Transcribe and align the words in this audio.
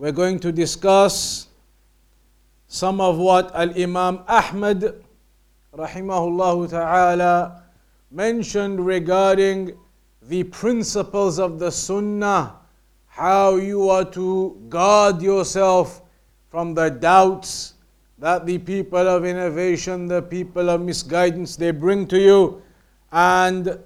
we're 0.00 0.12
going 0.12 0.38
to 0.38 0.50
discuss 0.50 1.48
some 2.68 3.02
of 3.02 3.18
what 3.18 3.54
Al-Imam 3.54 4.20
Ahmad 4.26 4.94
rahimahullah 5.76 6.70
ta'ala 6.70 7.64
mentioned 8.10 8.80
regarding 8.80 9.76
the 10.22 10.42
principles 10.44 11.38
of 11.38 11.58
the 11.58 11.70
sunnah, 11.70 12.54
how 13.08 13.56
you 13.56 13.90
are 13.90 14.06
to 14.06 14.58
guard 14.70 15.20
yourself 15.20 16.00
from 16.48 16.72
the 16.72 16.88
doubts 16.88 17.74
that 18.16 18.46
the 18.46 18.56
people 18.56 19.06
of 19.06 19.26
innovation, 19.26 20.06
the 20.06 20.22
people 20.22 20.70
of 20.70 20.80
misguidance, 20.80 21.56
they 21.56 21.72
bring 21.72 22.06
to 22.06 22.18
you, 22.18 22.62
and 23.12 23.78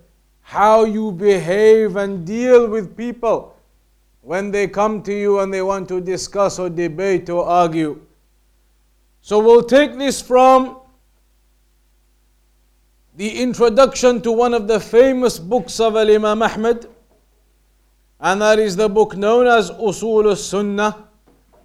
how 0.43 0.85
you 0.85 1.11
behave 1.11 1.97
and 1.97 2.25
deal 2.25 2.69
with 2.69 2.97
people 2.97 3.54
when 4.24 4.52
they 4.52 4.68
come 4.68 5.02
to 5.04 5.14
you 5.14 5.40
and 5.40 5.54
they 5.54 5.62
want 5.62 5.88
to 5.90 6.02
discuss 6.02 6.60
or 6.60 6.70
debate 6.70 7.30
or 7.30 7.46
argue. 7.46 8.00
So 9.22 9.40
we'll 9.40 9.64
take 9.64 9.98
this 9.98 10.22
from 10.22 10.80
the 13.16 13.42
introduction 13.42 14.22
to 14.22 14.32
one 14.32 14.54
of 14.54 14.68
the 14.68 14.80
famous 14.80 15.40
books 15.40 15.80
of 15.80 15.96
Al 15.96 16.10
Imam 16.10 16.42
Ahmad, 16.42 16.88
and 18.20 18.42
that 18.42 18.60
is 18.60 18.76
the 18.76 18.88
book 18.88 19.16
known 19.16 19.48
as 19.48 19.72
Usul 19.72 20.30
al 20.30 20.36
Sunnah, 20.36 21.08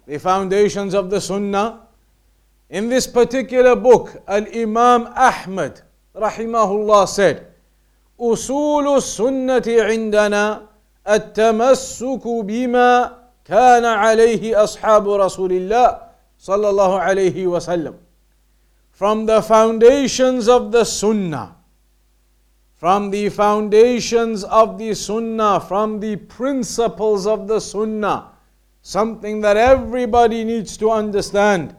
the 0.05 0.17
foundations 0.17 0.93
of 0.93 1.09
the 1.09 1.21
Sunnah. 1.21 1.81
In 2.69 2.89
this 2.89 3.07
particular 3.07 3.75
book, 3.75 4.21
Al 4.27 4.47
Imam 4.53 5.07
Ahmad, 5.15 5.81
rahimahullah, 6.15 7.07
said, 7.07 7.51
أصول 8.19 8.87
السنة 8.97 9.67
عندنا 9.67 10.67
التمسك 11.10 12.26
بما 12.28 13.12
كان 13.44 13.84
عليه 13.84 14.62
أصحاب 14.64 15.10
رسول 15.10 15.52
الله 15.52 15.98
صلى 16.38 16.68
الله 16.70 17.00
عليه 17.00 17.46
وسلم 17.46 17.94
from 19.00 19.24
the 19.24 19.40
foundations 19.40 20.46
of 20.46 20.72
the 20.72 20.84
Sunnah, 20.84 21.56
from 22.76 23.10
the 23.10 23.30
foundations 23.30 24.44
of 24.44 24.76
the 24.76 24.94
Sunnah, 24.94 25.58
from 25.58 26.00
the 26.00 26.16
principles 26.16 27.26
of 27.26 27.48
the 27.48 27.60
Sunnah, 27.60 28.32
something 28.82 29.40
that 29.40 29.56
everybody 29.56 30.44
needs 30.44 30.76
to 30.76 30.90
understand. 30.90 31.74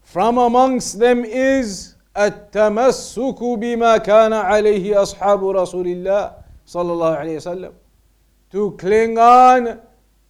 From 0.00 0.38
amongst 0.38 0.98
them 0.98 1.22
is 1.24 1.96
التمسك 2.16 3.40
بما 3.42 3.96
كان 3.96 4.32
عليه 4.32 5.02
أصحاب 5.02 5.48
رسول 5.48 5.86
الله 5.86 6.32
صلى 6.66 6.92
الله 6.92 7.16
عليه 7.16 7.36
وسلم 7.36 7.72
to 8.51 8.71
cling 8.71 9.17
on 9.17 9.79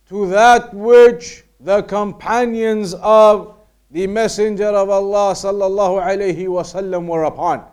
to 0.10 0.28
that 0.30 0.74
which 0.74 1.44
the 1.60 1.82
companions 1.84 2.94
of 2.96 3.56
the 3.92 4.08
Messenger 4.08 4.68
of 4.68 4.90
Allah 4.90 5.34
sallallahu 5.34 6.04
alayhi 6.04 6.48
wasallam 6.48 7.08
were 7.08 7.24
upon. 7.24 7.64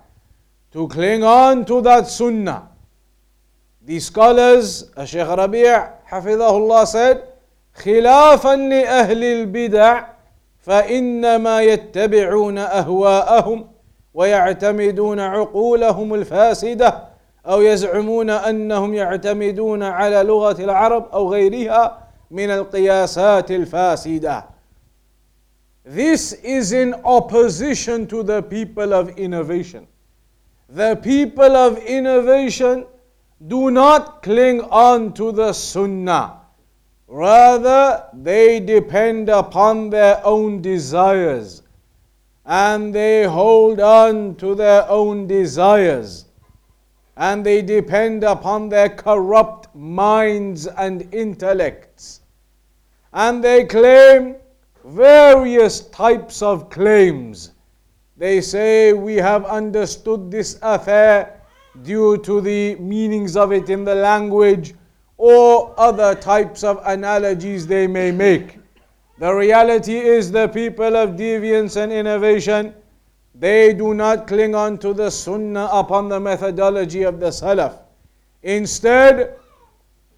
To 0.72 0.88
cling 0.88 1.22
on 1.22 1.64
to 1.66 1.80
that 1.82 2.08
sunnah. 2.08 2.68
The 3.82 4.00
scholars, 4.00 4.90
Shaykh 5.04 5.28
Rabi' 5.28 5.64
حفظه 6.08 6.86
said, 6.86 7.22
خلافا 7.74 8.56
لأهل 8.56 9.24
البدع 9.24 10.04
فإنما 10.60 11.62
يتبعون 11.62 12.58
أهواءهم 12.58 13.68
ويعتمدون 14.14 15.20
عقولهم 15.20 16.14
الفاسدة 16.14 17.04
أو 17.45 17.61
يزعمون 17.61 18.29
أنهم 18.29 18.93
يعتمدون 18.93 19.83
على 19.83 20.23
لغة 20.23 20.61
العرب 20.63 21.09
أو 21.13 21.31
غيرها 21.31 22.07
من 22.31 22.49
القياسات 22.49 23.51
الفاسده 23.51 24.43
This 25.85 26.33
is 26.33 26.71
in 26.71 26.93
opposition 27.03 28.05
to 28.07 28.21
the 28.21 28.43
people 28.43 28.93
of 28.93 29.17
innovation. 29.17 29.87
The 30.67 30.95
people 30.97 31.55
of 31.55 31.79
innovation 31.79 32.85
do 33.47 33.71
not 33.71 34.21
cling 34.21 34.61
on 34.61 35.13
to 35.13 35.31
the 35.31 35.51
Sunnah. 35.51 36.41
Rather, 37.07 38.03
they 38.13 38.59
depend 38.59 39.29
upon 39.29 39.89
their 39.89 40.21
own 40.23 40.61
desires 40.61 41.63
and 42.45 42.93
they 42.93 43.23
hold 43.23 43.79
on 43.79 44.35
to 44.35 44.53
their 44.53 44.87
own 44.89 45.25
desires 45.25 46.25
and 47.19 47.45
they 47.45 47.61
depend 47.61 48.23
upon 48.23 48.69
their 48.69 48.87
corrupt 48.87 49.67
minds 49.75 50.67
and 50.67 51.13
intellects. 51.13 52.21
And 53.11 53.43
they 53.43 53.65
claim 53.65 54.37
various 54.85 55.81
types 55.89 56.41
of 56.41 56.69
claims. 56.69 57.51
They 58.15 58.39
say 58.39 58.93
we 58.93 59.15
have 59.17 59.43
understood 59.43 60.31
this 60.31 60.59
affair 60.61 61.41
due 61.83 62.17
to 62.19 62.39
the 62.39 62.75
meanings 62.75 63.35
of 63.35 63.51
it 63.51 63.69
in 63.69 63.83
the 63.83 63.95
language 63.95 64.73
or 65.17 65.73
other 65.77 66.15
types 66.15 66.63
of 66.63 66.81
analogies 66.85 67.67
they 67.67 67.85
may 67.85 68.11
make. 68.11 68.59
The 69.17 69.33
reality 69.33 69.97
is 69.97 70.31
the 70.31 70.47
people 70.47 70.95
of 70.95 71.17
deviance 71.17 71.75
and 71.75 71.91
innovation, 71.91 72.73
they 73.39 73.73
do 73.73 73.93
not 73.93 74.27
cling 74.27 74.53
on 74.53 74.77
to 74.79 74.93
the 74.93 75.09
sunnah 75.09 75.69
upon 75.71 76.09
the 76.09 76.19
methodology 76.19 77.03
of 77.03 77.19
the 77.19 77.27
salaf. 77.27 77.79
Instead, 78.43 79.35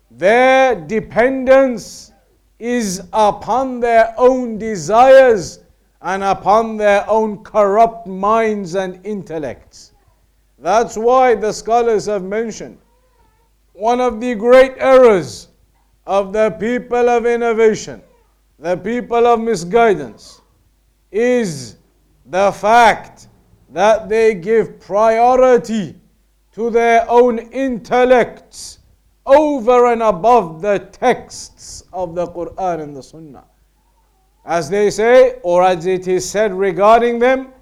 their 0.10 0.76
dependence 0.76 2.12
is 2.58 3.04
upon 3.14 3.80
their 3.80 4.14
own 4.18 4.58
desires 4.58 5.60
and 6.02 6.24
upon 6.24 6.78
their 6.78 7.08
own 7.08 7.44
corrupt 7.44 8.08
minds 8.08 8.76
and 8.76 9.06
intellects. 9.06 9.94
That's 10.58 10.98
why 10.98 11.36
the 11.36 11.52
scholars 11.52 12.08
have 12.08 12.24
mentioned 12.24 12.80
one 13.74 14.02
of 14.02 14.20
the 14.20 14.36
great 14.36 14.74
errors 14.78 15.48
of 16.06 16.34
the 16.34 16.52
people 16.52 17.10
of 17.10 17.26
innovation, 17.26 18.02
the 18.60 18.78
people 18.78 19.26
of 19.28 19.40
misguidance, 19.40 20.42
is 21.12 21.78
the 22.27 22.53
fact 22.53 23.29
that 23.71 24.09
they 24.09 24.35
give 24.35 24.81
priority 24.81 26.01
to 26.53 26.71
their 26.71 27.09
own 27.11 27.39
intellects 27.39 28.79
over 29.27 29.93
and 29.93 30.03
above 30.03 30.63
the 30.63 30.79
texts 30.79 31.85
of 31.93 32.15
the 32.15 32.27
Quran 32.29 32.81
and 32.81 32.97
the 32.97 33.03
Sunnah. 33.03 33.45
As 34.45 34.71
they 34.71 34.91
say, 34.91 35.41
or 35.43 35.65
as 35.65 35.87
it 35.87 36.07
is 36.07 36.29
said 36.29 36.55
regarding 36.55 37.19
them, 37.19 37.53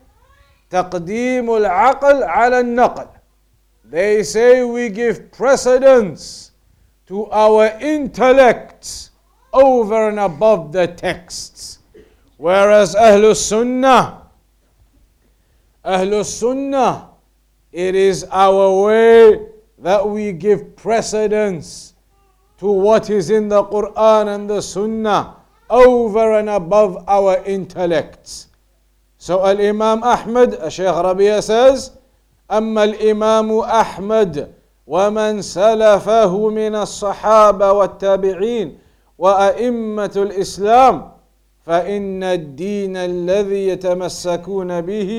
تقديم 0.70 1.48
العقل 1.48 2.22
على 2.22 2.60
النقل. 2.60 3.08
They 3.84 4.22
say 4.22 4.64
we 4.64 4.88
give 4.88 5.30
precedence 5.32 6.52
to 7.06 7.30
our 7.30 7.66
intellects 7.80 9.10
over 9.52 10.08
and 10.08 10.18
above 10.20 10.72
the 10.72 10.88
texts. 10.88 11.78
Whereas 12.36 12.94
Ahlul 12.94 13.36
Sunnah, 13.36 14.17
Ahlul 15.85 16.25
Sunnah, 16.25 17.09
it 17.71 17.95
is 17.95 18.25
our 18.31 18.83
way 18.85 19.47
that 19.79 20.07
we 20.07 20.31
give 20.33 20.75
precedence 20.75 21.93
to 22.57 22.67
what 22.69 23.09
is 23.09 23.29
in 23.29 23.47
the 23.47 23.63
Quran 23.63 24.35
and 24.35 24.49
the 24.49 24.61
Sunnah 24.61 25.37
over 25.69 26.33
and 26.33 26.49
above 26.49 27.03
our 27.07 27.43
intellects. 27.45 28.47
So 29.17 29.45
Al 29.45 29.59
Imam 29.61 30.03
Ahmad, 30.03 30.71
Shaykh 30.71 30.95
Rabia 30.95 31.41
says, 31.41 31.91
أما 32.49 32.83
الإمام 32.83 33.59
أحمد 33.59 34.53
ومن 34.87 35.41
سلفه 35.41 36.49
من 36.49 36.75
الصحابة 36.75 37.71
والتابعين 37.71 38.77
وأئمة 39.17 40.11
الإسلام 40.15 41.11
فإن 41.69 42.23
الدين 42.23 42.97
الذي 42.97 43.67
يتمسكون 43.67 44.81
به 44.81 45.11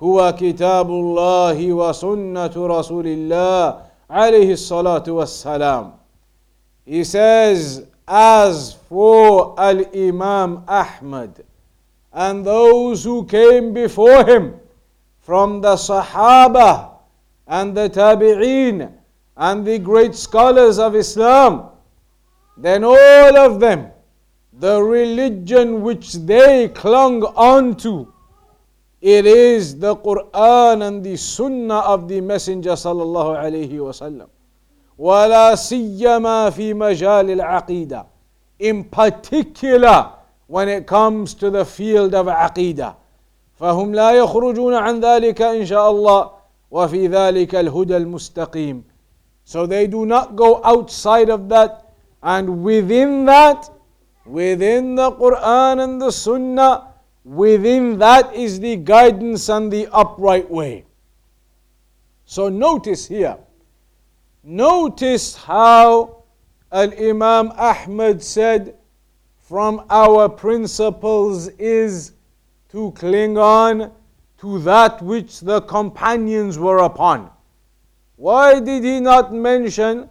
هو 0.00 0.34
كتاب 0.38 0.90
الله 0.90 1.72
وسنة 1.72 2.52
رسول 2.56 3.06
الله 3.06 3.80
عليه 4.10 4.52
الصلاة 4.52 5.04
والسلام. 5.08 5.92
He 6.84 7.04
says, 7.04 7.86
As 8.06 8.74
for 8.90 9.58
Al 9.58 9.80
Imam 9.96 10.62
Ahmad 10.68 11.42
and 12.12 12.44
those 12.44 13.02
who 13.02 13.24
came 13.24 13.72
before 13.72 14.26
him 14.26 14.60
from 15.22 15.62
the 15.62 15.76
Sahaba 15.76 16.90
and 17.48 17.74
the 17.74 17.88
Tabi'een 17.88 18.92
and 19.38 19.66
the 19.66 19.78
great 19.78 20.14
scholars 20.14 20.78
of 20.78 20.94
Islam, 20.94 21.70
then 22.58 22.84
all 22.84 23.36
of 23.38 23.58
them, 23.58 23.90
the 24.55 24.81
religion 24.81 25.81
which 25.81 26.13
they 26.13 26.69
clung 26.69 27.23
onto, 27.23 28.11
it 29.01 29.25
is 29.25 29.79
the 29.79 29.95
Quran 29.95 30.87
and 30.87 31.03
the 31.03 31.15
Sunnah 31.17 31.79
of 31.79 32.07
the 32.07 32.21
Messenger 32.21 32.71
sallallahu 32.71 33.37
alaihi 33.37 33.79
wasallam. 33.79 34.27
ولا 35.01 35.55
سيما 35.55 36.49
في 36.49 36.73
مجال 36.73 37.31
العقيدة 37.31 38.05
in 38.59 38.83
particular 38.83 40.11
when 40.47 40.69
it 40.69 40.85
comes 40.85 41.33
to 41.33 41.49
the 41.49 41.65
field 41.65 42.13
of 42.13 42.27
عقيدة 42.27 42.95
فهم 43.55 43.95
لا 43.95 44.11
يخرجون 44.11 44.73
عن 44.73 44.99
ذلك 44.99 45.41
إن 45.41 45.65
شاء 45.65 45.91
الله 45.91 46.31
وفي 46.71 47.07
ذلك 47.07 47.55
الهدى 47.55 47.97
المستقيم 47.97 48.83
so 49.43 49.65
they 49.65 49.87
do 49.87 50.05
not 50.05 50.35
go 50.35 50.61
outside 50.63 51.29
of 51.29 51.49
that 51.49 51.93
and 52.21 52.63
within 52.63 53.25
that 53.25 53.69
within 54.26 54.94
the 54.94 55.10
Quran 55.12 55.82
and 55.82 56.00
the 56.00 56.10
Sunnah 56.10 56.88
within 57.24 57.98
that 57.98 58.34
is 58.34 58.60
the 58.60 58.76
guidance 58.76 59.48
and 59.48 59.72
the 59.72 59.88
upright 59.92 60.50
way 60.50 60.84
so 62.24 62.48
notice 62.48 63.06
here 63.06 63.38
Notice 64.48 65.34
how 65.34 66.22
Al 66.70 66.92
Imam 66.92 67.50
Ahmad 67.56 68.22
said, 68.22 68.76
from 69.40 69.84
our 69.90 70.28
principles 70.28 71.48
is 71.58 72.12
to 72.68 72.92
cling 72.92 73.36
on 73.36 73.90
to 74.38 74.60
that 74.60 75.02
which 75.02 75.40
the 75.40 75.62
companions 75.62 76.60
were 76.60 76.78
upon. 76.78 77.28
Why 78.14 78.60
did 78.60 78.84
he 78.84 79.00
not 79.00 79.34
mention 79.34 80.08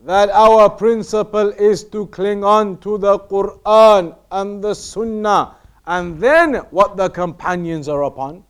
that 0.00 0.30
our 0.30 0.70
principle 0.70 1.48
is 1.50 1.84
to 1.84 2.06
cling 2.06 2.44
on 2.44 2.78
to 2.78 2.98
the 2.98 3.18
Quran 3.18 4.16
and 4.30 4.62
the 4.62 4.74
Sunnah 4.74 5.56
and 5.86 6.20
then 6.20 6.54
what 6.70 6.96
the 6.96 7.08
companions 7.08 7.88
are 7.88 8.04
upon? 8.04 8.44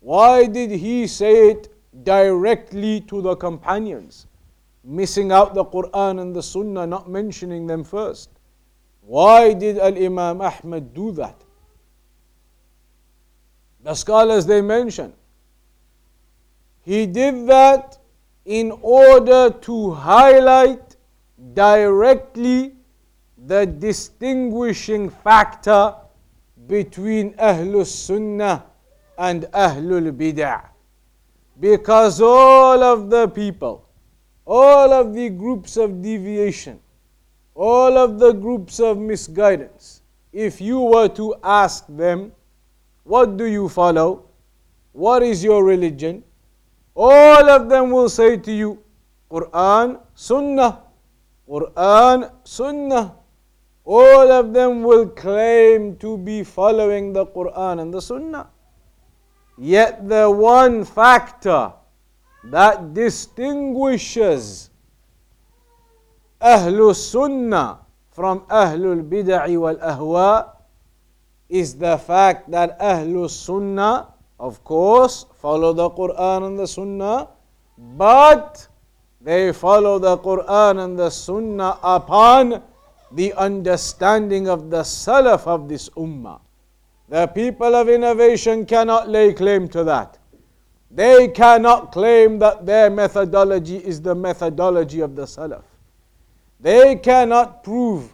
Why 0.00 0.46
did 0.46 0.70
he 0.70 1.06
say 1.06 1.50
it 1.50 1.74
directly 2.04 3.00
to 3.02 3.20
the 3.20 3.36
companions? 3.36 4.26
missing 4.84 5.30
out 5.30 5.54
the 5.54 5.64
Quran 5.64 6.20
and 6.20 6.34
the 6.34 6.42
Sunnah, 6.42 6.86
not 6.86 7.08
mentioning 7.08 7.66
them 7.66 7.84
first. 7.84 8.30
Why 9.00 9.52
did 9.52 9.78
Al 9.78 9.96
Imam 9.96 10.40
Ahmad 10.40 10.94
do 10.94 11.12
that? 11.12 11.36
The 13.82 13.94
scholars 13.94 14.46
they 14.46 14.60
mention. 14.60 15.12
He 16.82 17.06
did 17.06 17.46
that 17.46 17.98
in 18.44 18.72
order 18.82 19.50
to 19.50 19.92
highlight 19.92 20.96
directly 21.54 22.74
the 23.46 23.66
distinguishing 23.66 25.10
factor 25.10 25.94
between 26.66 27.34
Ahlul 27.34 27.86
Sunnah 27.86 28.64
and 29.18 29.42
Ahlul 29.52 30.12
Bid'ah. 30.12 30.68
Because 31.60 32.20
all 32.20 32.82
of 32.82 33.10
the 33.10 33.28
people 33.28 33.88
all 34.44 34.92
of 34.92 35.14
the 35.14 35.28
groups 35.28 35.76
of 35.76 36.02
deviation, 36.02 36.80
all 37.54 37.96
of 37.96 38.18
the 38.18 38.32
groups 38.32 38.80
of 38.80 38.98
misguidance, 38.98 40.02
if 40.32 40.60
you 40.60 40.80
were 40.80 41.08
to 41.08 41.34
ask 41.42 41.84
them, 41.88 42.32
What 43.04 43.36
do 43.36 43.44
you 43.44 43.68
follow? 43.68 44.24
What 44.92 45.22
is 45.22 45.42
your 45.42 45.64
religion? 45.64 46.24
All 46.94 47.48
of 47.48 47.68
them 47.68 47.90
will 47.90 48.08
say 48.08 48.36
to 48.36 48.52
you, 48.52 48.82
Quran, 49.30 50.00
Sunnah, 50.14 50.82
Quran, 51.48 52.30
Sunnah. 52.44 53.16
All 53.84 54.30
of 54.30 54.52
them 54.52 54.82
will 54.82 55.08
claim 55.08 55.96
to 55.96 56.16
be 56.18 56.44
following 56.44 57.12
the 57.12 57.26
Quran 57.26 57.80
and 57.80 57.92
the 57.92 58.00
Sunnah. 58.00 58.48
Yet 59.58 60.08
the 60.08 60.30
one 60.30 60.84
factor 60.84 61.72
that 62.44 62.94
distinguishes 62.94 64.70
Ahlul 66.40 66.94
Sunnah 66.94 67.78
from 68.10 68.40
Ahlul 68.50 69.08
Bid'ah 69.08 69.48
wal 69.56 69.76
Ahwa 69.76 70.50
is 71.48 71.76
the 71.76 71.96
fact 71.98 72.50
that 72.50 72.78
Ahlul 72.80 73.30
Sunnah, 73.30 74.11
of 74.42 74.64
course, 74.64 75.26
follow 75.40 75.72
the 75.72 75.88
Quran 75.90 76.48
and 76.48 76.58
the 76.58 76.66
Sunnah, 76.66 77.28
but 77.78 78.66
they 79.20 79.52
follow 79.52 80.00
the 80.00 80.18
Quran 80.18 80.84
and 80.84 80.98
the 80.98 81.10
Sunnah 81.10 81.78
upon 81.80 82.60
the 83.12 83.32
understanding 83.34 84.48
of 84.48 84.68
the 84.68 84.82
Salaf 84.82 85.46
of 85.46 85.68
this 85.68 85.88
Ummah. 85.90 86.40
The 87.08 87.28
people 87.28 87.76
of 87.76 87.88
innovation 87.88 88.66
cannot 88.66 89.08
lay 89.08 89.32
claim 89.32 89.68
to 89.68 89.84
that. 89.84 90.18
They 90.90 91.28
cannot 91.28 91.92
claim 91.92 92.40
that 92.40 92.66
their 92.66 92.90
methodology 92.90 93.76
is 93.76 94.02
the 94.02 94.14
methodology 94.16 95.00
of 95.00 95.14
the 95.14 95.22
Salaf. 95.22 95.62
They 96.58 96.96
cannot 96.96 97.62
prove 97.62 98.12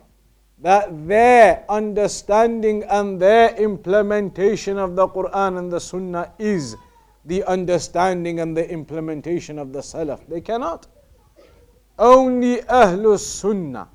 that 0.61 1.07
their 1.07 1.65
understanding 1.69 2.83
and 2.85 3.21
their 3.21 3.55
implementation 3.57 4.77
of 4.79 4.97
the 4.97 5.07
Quran 5.09 5.59
and 5.59 5.73
the 5.73 5.79
Sunnah 5.79 6.33
is 6.39 6.77
the 7.25 7.45
understanding 7.45 8.41
and 8.41 8.57
the 8.57 8.69
implementation 8.69 9.59
of 9.59 9.73
the 9.73 9.81
Salaf. 9.81 10.27
They 10.27 10.41
cannot. 10.41 10.87
Only 11.99 12.57
Ahlus 12.63 13.21
Sunnah 13.21 13.89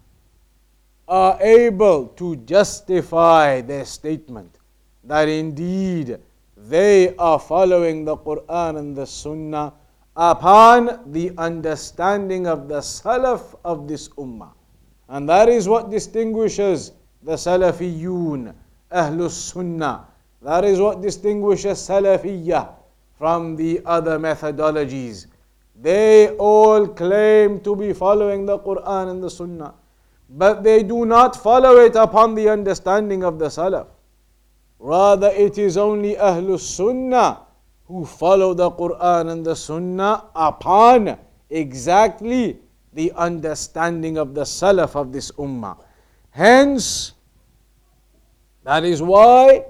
are 1.08 1.38
able 1.42 2.08
to 2.08 2.38
justify 2.38 3.62
their 3.62 3.86
statement 3.86 4.60
that 5.04 5.28
indeed 5.28 6.18
they 6.56 7.16
are 7.18 7.40
following 7.40 8.06
the 8.06 8.16
Quran 8.16 8.78
and 8.78 8.96
the 8.96 9.06
Sunnah 9.06 9.74
upon 10.16 11.12
the 11.12 11.32
understanding 11.38 12.48
of 12.48 12.68
the 12.70 12.80
Salaf 12.80 13.56
of 13.66 13.88
this 13.88 14.08
Ummah. 14.10 14.52
And 15.14 15.30
that 15.30 15.48
is 15.48 15.70
what 15.70 15.92
distinguishes 15.92 16.92
the 17.22 17.34
Salafiyun, 17.34 18.52
Ahlus 18.92 19.54
Sunnah. 19.54 20.08
That 20.42 20.66
is 20.66 20.80
what 20.80 21.04
distinguishes 21.04 21.78
Salafiyah 21.78 22.70
from 23.20 23.56
the 23.56 23.80
other 23.86 24.18
methodologies. 24.18 25.28
They 25.80 26.30
all 26.38 26.88
claim 26.88 27.60
to 27.60 27.76
be 27.76 27.94
following 27.94 28.48
the 28.48 28.58
Quran 28.58 29.12
and 29.12 29.24
the 29.24 29.30
Sunnah, 29.30 29.76
but 30.32 30.64
they 30.64 30.82
do 30.82 31.06
not 31.06 31.36
follow 31.36 31.78
it 31.78 31.96
upon 31.96 32.34
the 32.34 32.50
understanding 32.50 33.24
of 33.24 33.38
the 33.38 33.50
Salaf. 33.50 33.86
Rather, 34.80 35.30
it 35.30 35.60
is 35.60 35.78
only 35.78 36.16
Ahlul 36.16 36.60
Sunnah 36.60 37.42
who 37.86 38.04
follow 38.04 38.56
the 38.56 38.72
Quran 38.72 39.30
and 39.30 39.46
the 39.46 39.56
Sunnah 39.56 40.26
upon 40.36 41.20
exactly 41.52 42.63
the 42.94 43.12
understanding 43.16 44.18
of 44.18 44.34
the 44.34 44.44
Salaf 44.44 44.96
of 44.96 45.12
this 45.12 45.32
Ummah. 45.32 45.78
Hence, 46.30 47.14
that 48.64 48.84
is 48.84 49.02
why 49.02 49.66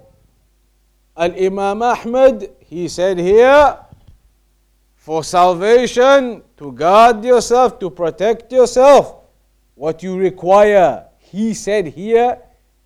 Al 1.15 1.31
Imam 1.35 1.81
Ahmad 1.81 2.49
he 2.73 2.87
said 2.87 3.19
here, 3.19 3.77
for 4.95 5.23
salvation, 5.23 6.41
to 6.57 6.71
guard 6.71 7.23
yourself, 7.23 7.77
to 7.79 7.89
protect 7.89 8.51
yourself, 8.51 9.17
what 9.75 10.01
you 10.01 10.17
require, 10.17 11.05
he 11.19 11.53
said 11.53 11.87
here, 11.87 12.39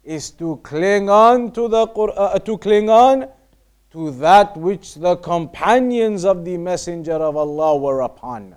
is 0.04 0.32
to 0.32 0.60
cling 0.64 1.10
on 1.10 1.52
to 1.52 1.68
the 1.68 1.88
Quran, 1.88 2.14
uh, 2.18 2.40
to 2.40 2.58
cling 2.58 2.90
on 2.90 3.30
to 3.92 4.12
that 4.12 4.58
which 4.58 4.96
the 4.96 5.16
companions 5.18 6.26
of 6.26 6.44
the 6.44 6.58
Messenger 6.58 7.14
of 7.14 7.38
Allah 7.38 7.78
were 7.78 8.02
upon. 8.02 8.56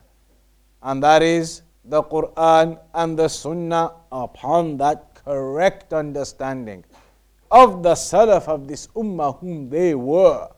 And 0.82 1.02
that 1.02 1.22
is 1.22 1.62
the 1.89 2.01
Quran 2.03 2.79
and 2.93 3.17
the 3.17 3.27
Sunnah 3.27 3.91
upon 4.11 4.77
that 4.77 5.21
correct 5.23 5.93
understanding 5.93 6.83
of 7.51 7.83
the 7.83 7.93
Salaf 7.93 8.47
of 8.47 8.67
this 8.67 8.87
Ummah 8.95 9.39
whom 9.39 9.69
they 9.69 9.95
were. 9.95 10.49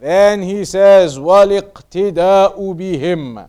Then 0.00 0.42
he 0.42 0.64
says, 0.64 1.18
وَالِاقْتِدَاءُ 1.18 2.56
بِهِمْ 2.56 3.48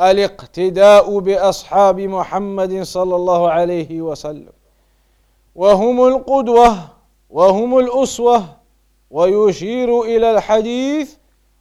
الاقتداء 0.00 1.18
بأصحاب 1.18 2.00
محمد 2.00 2.82
صلى 2.82 3.16
الله 3.16 3.50
عليه 3.50 4.00
وسلم 4.02 4.52
وهم 5.54 6.06
القدوة 6.08 6.78
وهم 7.30 7.78
الأسوة 7.78 8.44
ويشير 9.10 10.02
إلى 10.02 10.30
الحديث 10.30 11.14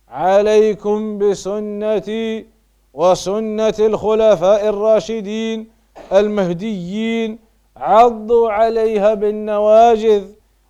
عليكم 0.10 1.18
بسنتي 1.18 2.46
وسنة 2.95 3.75
الخلفاء 3.81 4.69
الراشدين 4.69 5.69
المهديين 6.13 7.39
عضوا 7.77 8.51
عليها 8.51 9.15
بالنواجذ 9.15 10.25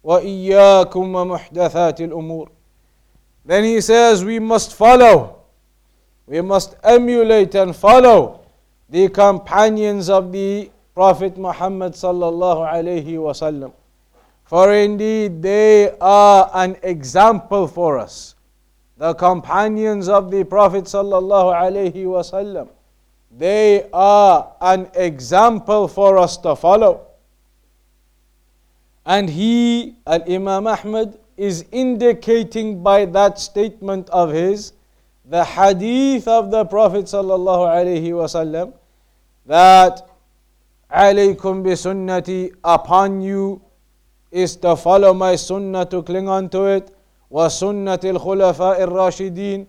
وإياكم 0.05 1.15
ومحدثات 1.15 2.01
الأمور 2.01 2.49
Then 3.45 3.65
he 3.65 3.81
says 3.81 4.23
we 4.25 4.39
must 4.39 4.75
follow, 4.75 5.37
we 6.27 6.41
must 6.41 6.77
emulate 6.85 7.55
and 7.55 7.75
follow 7.75 8.41
the 8.91 9.09
companions 9.09 10.11
of 10.11 10.31
the 10.31 10.71
Prophet 10.95 11.39
Muhammad 11.39 11.95
sallallahu 11.95 12.69
alayhi 12.71 13.15
wasallam. 13.17 13.73
For 14.45 14.75
indeed 14.75 15.43
they 15.43 15.91
are 16.01 16.51
an 16.55 16.77
example 16.83 17.67
for 17.67 17.99
us. 17.99 18.35
The 19.01 19.15
companions 19.15 20.11
of 20.11 20.31
the 20.31 20.45
Prophet 20.45 20.85
sallallahu 20.85 21.55
alayhi 21.59 22.05
wasallam. 22.05 22.69
They 23.37 23.89
are 23.95 24.53
an 24.61 24.89
example 24.95 25.89
for 25.89 26.19
us 26.19 26.37
to 26.39 26.55
follow. 26.55 27.07
And 29.07 29.31
he, 29.31 29.97
Al 30.07 30.23
Imam 30.31 30.67
Ahmad, 30.67 31.19
is 31.39 31.65
indicating 31.73 32.83
by 32.83 33.07
that 33.07 33.39
statement 33.39 34.11
of 34.11 34.31
his 34.33 34.75
the 35.25 35.45
hadith 35.45 36.29
of 36.29 36.51
the 36.51 36.67
Prophet 36.67 37.07
sallallahu 37.07 37.73
alaihi 37.79 38.13
wasallam 38.21 38.75
that 39.47 40.07
alaykum 40.93 41.63
bi 41.65 41.71
sunnati 41.71 42.53
upon 42.63 43.23
you 43.23 43.63
is 44.31 44.57
to 44.57 44.77
follow 44.77 45.15
my 45.15 45.35
sunnah 45.37 45.87
to 45.87 46.03
cling 46.03 46.29
on 46.29 46.51
to 46.51 46.67
it 46.67 46.95
khulafa 47.33 48.79
al 48.81 48.89
rashidin 48.91 49.67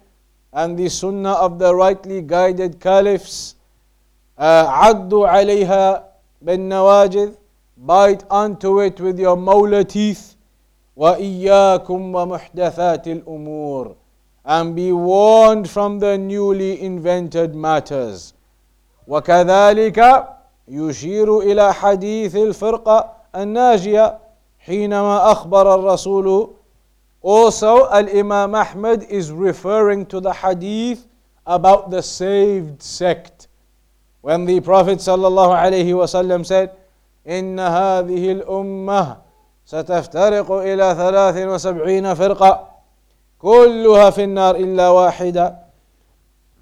and 0.54 0.78
the 0.78 0.90
sunnah 0.90 1.34
of 1.34 1.60
the 1.60 1.74
rightly 1.74 2.22
guided 2.22 2.80
caliphs 2.80 3.56
عضوا 4.40 5.28
عليها 5.28 6.04
بالنواجذ 6.42 7.32
bite 7.78 8.24
onto 8.30 8.80
it 8.82 9.00
with 9.00 9.20
your 9.20 9.38
molar 9.38 9.84
teeth 9.84 10.36
وإياكم 10.98 12.16
ومحدثات 12.16 13.08
الأمور 13.08 13.96
and 14.46 14.76
be 14.76 14.92
warned 14.92 15.70
from 15.70 16.00
the 16.00 16.18
newly 16.18 16.82
invented 16.82 17.56
matters 17.56 18.34
وكذلك 19.08 20.28
يشير 20.68 21.40
إلى 21.40 21.74
حديث 21.74 22.36
الفرقة 22.36 23.14
الناجية 23.36 24.18
حينما 24.60 25.32
أخبر 25.32 25.76
الرسول 25.76 26.50
Also, 27.23 27.91
Al 27.91 28.09
Imam 28.09 28.55
Ahmad 28.55 29.03
is 29.11 29.33
referring 29.33 30.07
to 30.07 30.21
the 30.21 30.33
hadith 30.33 31.07
about 31.47 31.91
the 31.91 32.03
saved 32.03 32.83
sect. 32.83 33.49
When 34.21 34.45
the 34.45 34.61
Prophet 34.61 34.99
ﷺ 34.99 36.47
said, 36.47 36.71
إن 37.27 37.59
هذه 37.59 38.33
الأمة 38.43 39.17
ستفترق 39.67 40.51
إلى 40.53 40.95
ثلاث 40.95 41.37
وسبعين 41.37 42.15
فرقة 42.15 42.69
كلها 43.39 44.11
في 44.11 44.25
النار 44.25 44.57
إلا 44.57 44.89
واحدة 44.91 45.57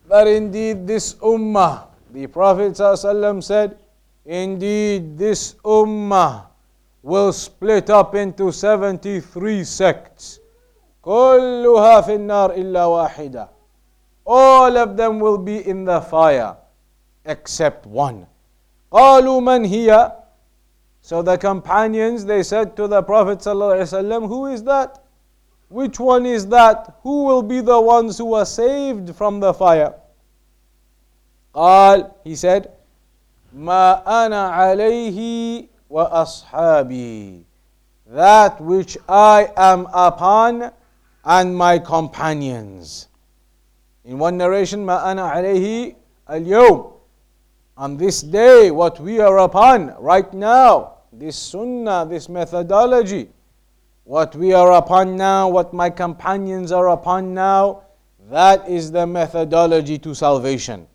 But 0.09 0.26
indeed 0.26 0.87
this 0.87 1.14
ummah, 1.14 1.85
the 2.12 2.26
Prophet 2.26 2.73
ﷺ 2.73 3.43
said, 3.43 3.76
indeed 4.25 5.17
this 5.19 5.55
ummah 5.64 6.47
will 7.03 7.33
split 7.33 7.88
up 7.91 8.14
into 8.14 8.53
73 8.53 9.64
sects. 9.64 10.38
كلها 11.09 12.00
في 12.00 12.14
النار 12.14 12.50
إلا 12.55 12.85
واحدة. 12.85 13.49
All 14.26 14.76
of 14.76 14.97
them 14.97 15.21
will 15.21 15.38
be 15.38 15.67
in 15.69 15.85
the 15.85 16.00
fire 16.00 16.57
except 17.25 17.87
one. 17.87 18.26
قالوا 18.93 19.41
من 19.41 19.64
هي 19.67 20.12
So 21.03 21.21
the 21.21 21.37
companions 21.37 22.25
they 22.25 22.43
said 22.43 22.75
to 22.76 22.88
the 22.88 23.03
Prophet 23.03 23.41
ﷺ, 23.41 24.26
Who 24.26 24.47
is 24.47 24.64
that? 24.64 25.03
Which 25.69 26.00
one 26.00 26.25
is 26.25 26.47
that? 26.49 26.95
Who 27.03 27.25
will 27.25 27.43
be 27.43 27.61
the 27.61 27.79
ones 27.79 28.17
who 28.17 28.33
are 28.33 28.47
saved 28.47 29.14
from 29.14 29.41
the 29.41 29.53
fire? 29.53 29.95
قال 31.55 32.11
He 32.25 32.35
said, 32.35 32.71
ما 33.55 34.03
أنا 34.07 34.50
عليه 34.50 35.69
وأصحابي 35.91 37.45
That 38.07 38.61
which 38.61 38.97
I 39.09 39.50
am 39.57 39.87
upon 39.93 40.73
and 41.29 41.57
my 41.57 41.79
companions. 41.79 43.09
In 44.05 44.19
one 44.19 44.37
narration, 44.37 44.85
ما 44.85 45.11
أنا 45.12 45.31
عليه 45.31 45.95
اليوم 46.31 46.95
on 47.76 47.97
this 47.97 48.21
day, 48.23 48.71
what 48.71 49.00
we 49.00 49.19
are 49.21 49.38
upon 49.38 49.95
right 49.99 50.33
now, 50.33 50.99
this 51.12 51.37
sunnah, 51.37 52.07
this 52.09 52.29
methodology, 52.29 53.29
what 54.05 54.35
we 54.37 54.53
are 54.53 54.75
upon 54.75 55.17
now, 55.17 55.49
what 55.49 55.73
my 55.75 55.91
companions 55.91 56.71
are 56.71 56.91
upon 56.91 57.35
now, 57.35 57.83
that 58.31 58.69
is 58.69 58.93
the 58.93 59.07
methodology 59.07 59.99
to 59.99 60.14
salvation. 60.14 60.87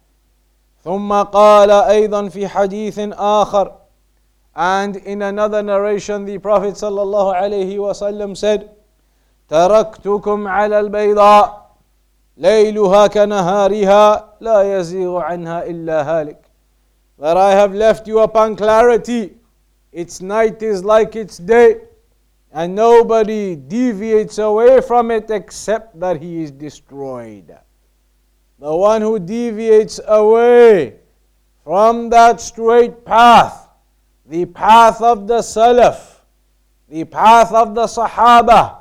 ثم 0.85 1.11
قال 1.23 1.69
أيضا 1.71 2.29
في 2.29 2.47
حديث 2.47 3.13
آخر 3.17 3.73
and 4.55 4.95
in 4.95 5.21
another 5.21 5.61
narration 5.61 6.23
the 6.23 6.37
Prophet 6.37 6.75
صلى 6.75 7.01
الله 7.01 7.35
عليه 7.35 7.77
وسلم 7.79 8.37
said 8.37 8.69
تركتكم 9.49 10.47
على 10.47 10.79
البيضاء 10.79 11.69
ليلها 12.37 13.07
كنهارها 13.07 14.33
لا 14.41 14.77
يزيغ 14.79 15.17
عنها 15.17 15.63
إلا 15.63 16.01
هالك 16.01 16.49
that 17.19 17.35
I 17.35 17.51
have 17.51 17.73
left 17.75 18.07
you 18.07 18.19
upon 18.19 18.55
clarity. 18.55 19.35
Its 19.91 20.21
night 20.21 20.63
is 20.63 20.83
like 20.83 21.15
its 21.15 21.37
day, 21.37 21.81
and 22.51 22.73
nobody 22.73 23.55
deviates 23.55 24.37
away 24.37 24.79
from 24.81 25.11
it 25.11 25.29
except 25.29 25.99
that 25.99 26.21
he 26.21 26.41
is 26.41 26.51
destroyed. 26.51 27.55
The 28.57 28.75
one 28.75 29.01
who 29.01 29.19
deviates 29.19 29.99
away 30.07 30.95
from 31.63 32.09
that 32.09 32.39
straight 32.39 33.05
path, 33.05 33.67
the 34.25 34.45
path 34.45 35.01
of 35.01 35.27
the 35.27 35.39
Salaf, 35.39 36.21
the 36.87 37.03
path 37.03 37.51
of 37.51 37.75
the 37.75 37.85
Sahaba, 37.85 38.77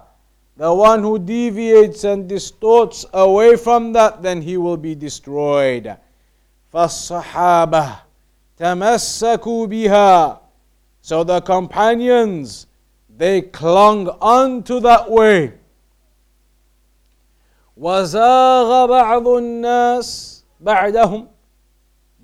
the 0.57 0.75
one 0.75 1.03
who 1.03 1.19
deviates 1.19 2.03
and 2.03 2.29
distorts 2.29 3.07
away 3.13 3.57
from 3.57 3.93
that, 3.93 4.23
then 4.23 4.43
he 4.43 4.57
will 4.57 4.77
be 4.77 4.95
destroyed. 4.95 5.97
فالصحابة 6.73 7.97
تمسكوا 8.59 9.67
بها 9.67 10.41
so 11.01 11.25
the 11.25 11.41
companions 11.41 12.67
they 13.09 13.41
clung 13.41 14.11
unto 14.21 14.81
that 14.81 15.11
way 15.11 15.53
وزاغ 17.77 18.87
بعض 18.87 19.29
الناس 19.29 20.43
بعدهم 20.61 21.29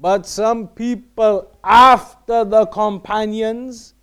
but 0.01 0.27
some 0.27 0.67
people 0.69 1.51
after 1.63 2.45
the 2.45 2.67
companions 2.67 3.95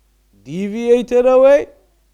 deviated 0.42 1.26
away 1.26 1.68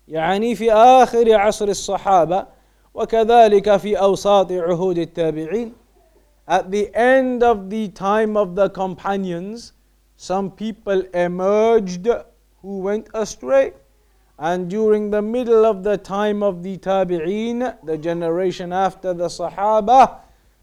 يعني 0.08 0.54
في 0.54 0.72
آخر 0.72 1.34
عصر 1.34 1.68
الصحابة 1.68 2.46
وكذلك 2.94 3.76
في 3.76 3.96
أوساط 3.96 4.52
عهود 4.52 4.98
التابعين 4.98 5.72
at 6.48 6.70
the 6.70 6.88
end 6.94 7.42
of 7.42 7.68
the 7.68 7.88
time 7.88 8.36
of 8.36 8.54
the 8.54 8.70
companions 8.70 9.72
some 10.16 10.50
people 10.50 11.02
emerged 11.14 12.08
who 12.62 12.78
went 12.80 13.08
astray. 13.14 13.72
And 14.38 14.68
during 14.68 15.10
the 15.10 15.22
middle 15.22 15.64
of 15.64 15.84
the 15.84 15.96
time 15.96 16.42
of 16.42 16.62
the 16.62 16.76
Tabi'een, 16.76 17.76
the 17.84 17.98
generation 17.98 18.72
after 18.72 19.14
the 19.14 19.26
Sahaba, 19.26 20.18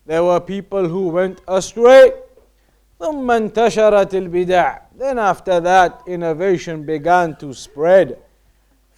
there 0.06 0.24
were 0.24 0.40
people 0.40 0.88
who 0.88 1.08
went 1.08 1.42
astray. 1.48 2.12
ثم 3.00 3.32
انتشرت 3.32 4.14
البدع 4.14 4.78
Then 4.98 5.20
after 5.20 5.60
that, 5.60 6.02
innovation 6.08 6.86
began 6.86 7.36
to 7.38 7.54
spread. 7.54 8.18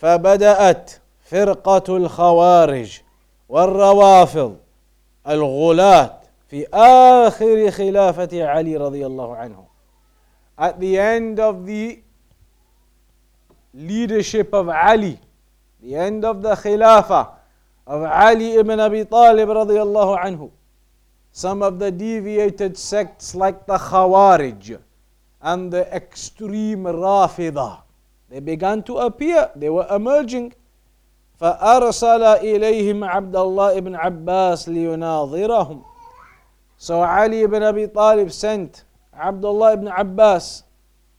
فبدأت 0.03 0.91
فرقة 1.25 1.97
الخوارج 1.97 3.01
والروافض 3.49 4.57
الغلاة 5.29 6.21
في 6.49 6.67
آخر 6.75 7.71
خلافة 7.71 8.45
علي 8.47 8.77
رضي 8.77 9.07
الله 9.07 9.37
عنه 9.37 9.65
at 10.59 10.81
the 10.81 10.99
end 10.99 11.41
of 11.41 11.67
the 11.67 12.01
leadership 13.75 14.53
of 14.53 14.69
Ali, 14.69 15.19
the 15.81 15.95
end 15.95 16.25
of 16.25 16.43
the 16.43 16.55
Khilafah 16.55 17.29
of 17.87 18.03
Ali 18.03 18.57
ibn 18.57 18.79
Abi 18.81 19.05
Talib 19.05 19.49
radiallahu 19.49 20.19
anhu, 20.23 20.51
some 21.33 21.63
of 21.63 21.79
the 21.79 21.91
deviated 21.91 22.77
sects 22.77 23.35
like 23.35 23.67
the 23.67 23.79
Khawarij 23.79 24.79
and 25.41 25.73
the 25.73 25.87
extreme 25.95 26.85
Rafidah, 26.85 27.83
they 28.32 28.40
began 28.40 28.84
to 28.84 28.98
appear, 28.98 29.50
they 29.56 29.70
were 29.70 29.88
emerging. 29.90 30.54
فأرسل 31.40 32.24
إليهم 32.24 33.04
عبد 33.04 33.36
الله 33.36 33.78
ibn 33.78 33.96
Abbas 33.96 34.68
ليناظرهم. 34.68 35.84
So 36.78 37.02
Ali 37.04 37.42
ibn 37.44 37.62
Abi 37.64 37.88
Talib 37.88 38.32
sent 38.32 38.84
Abdullah 39.14 39.74
ibn 39.74 39.88
Abbas 39.88 40.64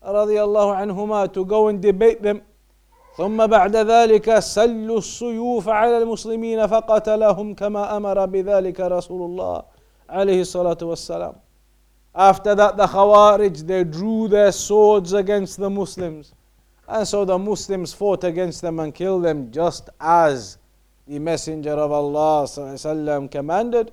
رضي 0.04 0.42
الله 0.42 0.75
عنهما 0.75 1.33
to 1.33 1.45
go 1.45 1.68
and 1.68 1.80
debate 1.83 2.23
them 2.23 2.42
ثم 3.16 3.47
بعد 3.47 3.76
ذلك 3.76 4.38
سلوا 4.38 4.99
السيوف 4.99 5.68
على 5.68 5.99
المسلمين 5.99 6.66
فقتلهم 6.66 7.54
كما 7.54 7.97
أمر 7.97 8.26
بذلك 8.26 8.80
رسول 8.80 9.23
الله 9.23 9.62
عليه 10.11 10.40
الصلاة 10.40 10.78
والسلام 10.83 11.33
After 12.14 12.54
that 12.54 12.76
the 12.76 12.87
Khawarij 12.87 13.66
they 13.66 13.85
drew 13.85 14.28
their 14.28 14.52
swords 14.52 15.12
against 15.12 15.59
the 15.59 15.68
Muslims 15.71 16.33
and 16.88 17.07
so 17.07 17.25
the 17.25 17.38
Muslims 17.38 17.92
fought 17.92 18.25
against 18.25 18.62
them 18.62 18.80
and 18.80 18.95
killed 18.95 19.25
them 19.25 19.50
just 19.50 19.90
as 20.00 20.59
the 21.07 21.18
Messenger 21.18 21.73
of 21.73 21.92
Allah 21.92 22.45
وسلم, 22.45 23.30
commanded 23.30 23.92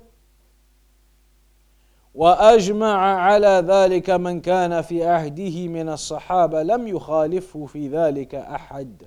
واجمع 2.14 2.96
على 3.20 3.62
ذلك 3.66 4.10
من 4.10 4.40
كان 4.40 4.82
في 4.82 5.04
عهده 5.04 5.68
من 5.68 5.88
الصحابه 5.88 6.62
لم 6.62 6.88
يخالفه 6.88 7.66
في 7.66 7.88
ذلك 7.88 8.34
احد 8.34 9.06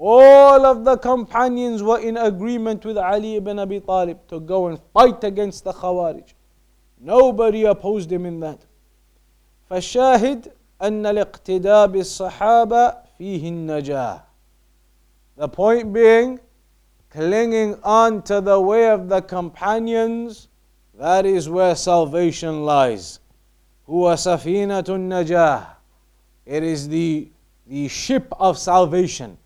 all 0.00 0.64
of 0.64 0.84
the 0.84 0.96
companions 0.96 1.82
were 1.82 1.98
in 1.98 2.16
agreement 2.16 2.84
with 2.86 2.96
Ali 2.96 3.36
ibn 3.36 3.58
Abi 3.58 3.80
Talib 3.80 4.26
to 4.28 4.40
go 4.40 4.68
and 4.68 4.80
fight 4.94 5.22
against 5.24 5.64
the 5.64 5.72
Khawarij. 5.72 6.32
Nobody 6.98 7.64
opposed 7.64 8.10
him 8.10 8.24
in 8.24 8.40
that. 8.40 8.64
فالشاهد 9.70 10.52
أن 10.82 11.06
الاقتداء 11.06 11.86
بالصحابة 11.86 12.94
فيه 13.18 13.48
النجاة. 13.48 14.22
The 15.36 15.48
point 15.48 15.92
being, 15.92 16.40
clinging 17.10 17.76
on 17.82 18.22
to 18.22 18.40
the 18.40 18.60
way 18.60 18.88
of 18.88 19.08
the 19.08 19.20
companions 19.20 20.48
that 20.98 21.24
is 21.24 21.48
where 21.48 21.74
salvation 21.74 22.64
lies. 22.64 23.20
Huwa 23.88 24.14
safinatun 24.14 25.08
najah. 25.08 25.66
It 26.44 26.62
is 26.62 26.88
the, 26.88 27.28
the 27.66 27.88
ship 27.88 28.32
of 28.38 28.58
salvation. 28.58 29.38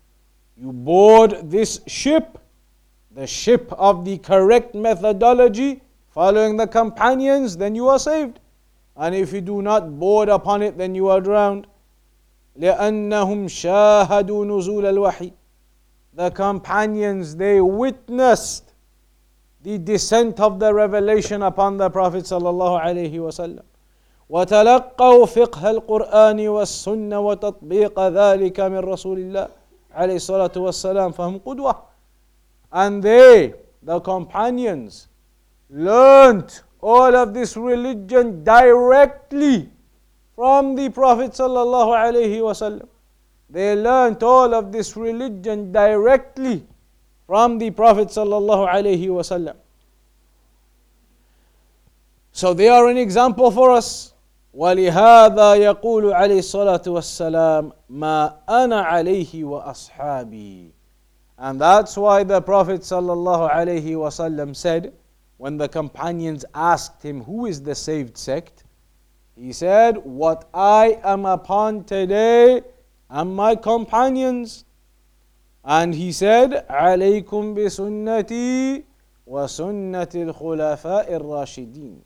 You 0.57 0.71
board 0.73 1.49
this 1.49 1.81
ship, 1.87 2.37
the 3.11 3.25
ship 3.25 3.71
of 3.71 4.05
the 4.05 4.17
correct 4.17 4.75
methodology, 4.75 5.81
following 6.09 6.57
the 6.57 6.67
companions, 6.67 7.57
then 7.57 7.75
you 7.75 7.87
are 7.87 7.99
saved. 7.99 8.39
And 8.95 9.13
if 9.13 9.33
you 9.33 9.41
do 9.41 9.61
not 9.61 9.99
board 9.99 10.29
upon 10.29 10.61
it, 10.61 10.77
then 10.77 10.95
you 10.95 11.09
are 11.09 11.21
drowned. 11.21 11.67
لأنهم 12.59 13.47
شاهدوا 13.47 14.45
نزول 14.45 14.85
الوحي. 14.85 15.31
The 16.13 16.31
companions, 16.31 17.35
they 17.35 17.59
witnessed 17.59 18.73
the 19.61 19.77
descent 19.77 20.39
of 20.39 20.59
the 20.59 20.73
revelation 20.73 21.41
upon 21.41 21.77
the 21.77 21.89
Prophet 21.89 22.23
sallallahu 22.23 22.81
alaihi 22.81 23.13
wasallam. 23.15 23.63
وتلقوا 24.29 25.25
فقه 25.25 25.69
القرآن 25.71 26.47
والسنة 26.47 27.19
وتطبيق 27.19 27.99
ذلك 27.99 28.59
من 28.59 28.77
رسول 28.79 29.17
الله 29.19 29.47
عليه 29.91 30.15
الصلاة 30.15 30.51
والسلام 30.57 31.11
فهم 31.11 31.39
قدوة 31.45 31.75
and 32.71 33.03
they 33.03 33.53
the 33.83 33.99
companions 33.99 35.07
learnt 35.69 36.63
all 36.81 37.15
of 37.15 37.33
this 37.33 37.55
religion 37.57 38.43
directly 38.43 39.69
from 40.35 40.75
the 40.75 40.89
Prophet 40.89 41.31
sallallahu 41.31 41.95
alaihi 41.95 42.39
wasallam 42.43 42.87
they 43.49 43.75
learnt 43.75 44.23
all 44.23 44.53
of 44.53 44.71
this 44.71 44.97
religion 44.97 45.71
directly 45.71 46.65
from 47.27 47.57
the 47.57 47.69
Prophet 47.71 48.09
sallallahu 48.09 48.67
alaihi 48.67 49.07
wasallam. 49.07 49.55
So 52.31 52.53
they 52.53 52.67
are 52.67 52.87
an 52.87 52.97
example 52.97 53.51
for 53.51 53.71
us. 53.71 54.11
ولهذا 54.55 55.55
يقول 55.55 56.13
عليه 56.13 56.39
الصلاة 56.39 56.81
والسلام 56.87 57.71
ما 57.89 58.39
أنا 58.49 58.81
عليه 58.81 59.43
وأصحابي 59.43 60.71
And 61.37 61.59
that's 61.59 61.97
why 61.97 62.23
the 62.23 62.39
Prophet 62.41 62.81
sallallahu 62.81 63.51
alaihi 63.51 63.99
wasallam 63.99 64.55
said 64.55 64.93
when 65.39 65.57
the 65.57 65.67
companions 65.67 66.45
asked 66.53 67.03
him 67.03 67.23
who 67.23 67.45
is 67.45 67.61
the 67.61 67.75
saved 67.75 68.17
sect 68.17 68.63
he 69.35 69.51
said 69.51 69.97
what 69.97 70.47
I 70.53 70.99
am 71.03 71.25
upon 71.25 71.83
today 71.83 72.61
and 73.09 73.35
my 73.35 73.55
companions 73.55 74.63
and 75.65 75.93
he 75.93 76.11
said, 76.11 76.65
عليكم 76.69 77.53
بسنتي 77.53 78.83
وسنة 79.27 80.09
الخلفاء 80.15 81.15
الراشدين. 81.17 81.97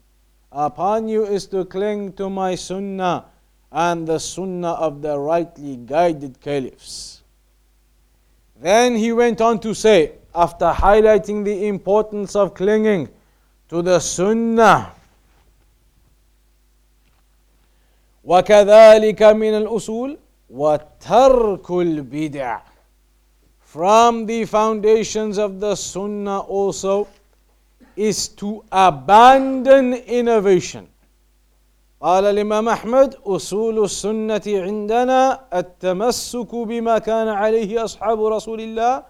Upon 0.51 1.07
you 1.07 1.25
is 1.25 1.45
to 1.47 1.65
cling 1.65 2.13
to 2.13 2.29
my 2.29 2.55
sunnah 2.55 3.25
and 3.71 4.07
the 4.07 4.17
sunnah 4.17 4.71
of 4.71 5.01
the 5.01 5.19
rightly 5.19 5.75
guided 5.75 6.39
caliphs. 6.41 7.21
Then 8.59 8.95
he 8.95 9.11
went 9.11 9.41
on 9.41 9.59
to 9.59 9.75
say, 9.75 10.13
after 10.33 10.71
highlighting 10.71 11.45
the 11.45 11.67
importance 11.67 12.35
of 12.35 12.55
clinging 12.55 13.09
to 13.74 13.82
the 13.82 13.98
sunnah, 13.98 14.94
وكذلك 18.24 19.22
من 19.22 19.54
الأصول 19.54 20.18
وترك 20.50 21.70
البدع 21.70 22.60
from 23.58 24.26
the 24.26 24.44
foundations 24.44 25.38
of 25.38 25.58
the 25.58 25.74
Sunnah 25.74 26.38
also 26.38 27.08
is 27.96 28.28
to 28.28 28.62
abandon 28.70 29.94
innovation. 30.06 30.86
قال 32.00 32.24
الإمام 32.24 32.68
أحمد 32.68 33.14
أصول 33.26 33.84
السنة 33.84 34.42
عندنا 34.46 35.40
التمسك 35.54 36.54
بما 36.54 36.98
كان 36.98 37.28
عليه 37.28 37.84
أصحاب 37.84 38.24
رسول 38.24 38.60
الله 38.60 39.02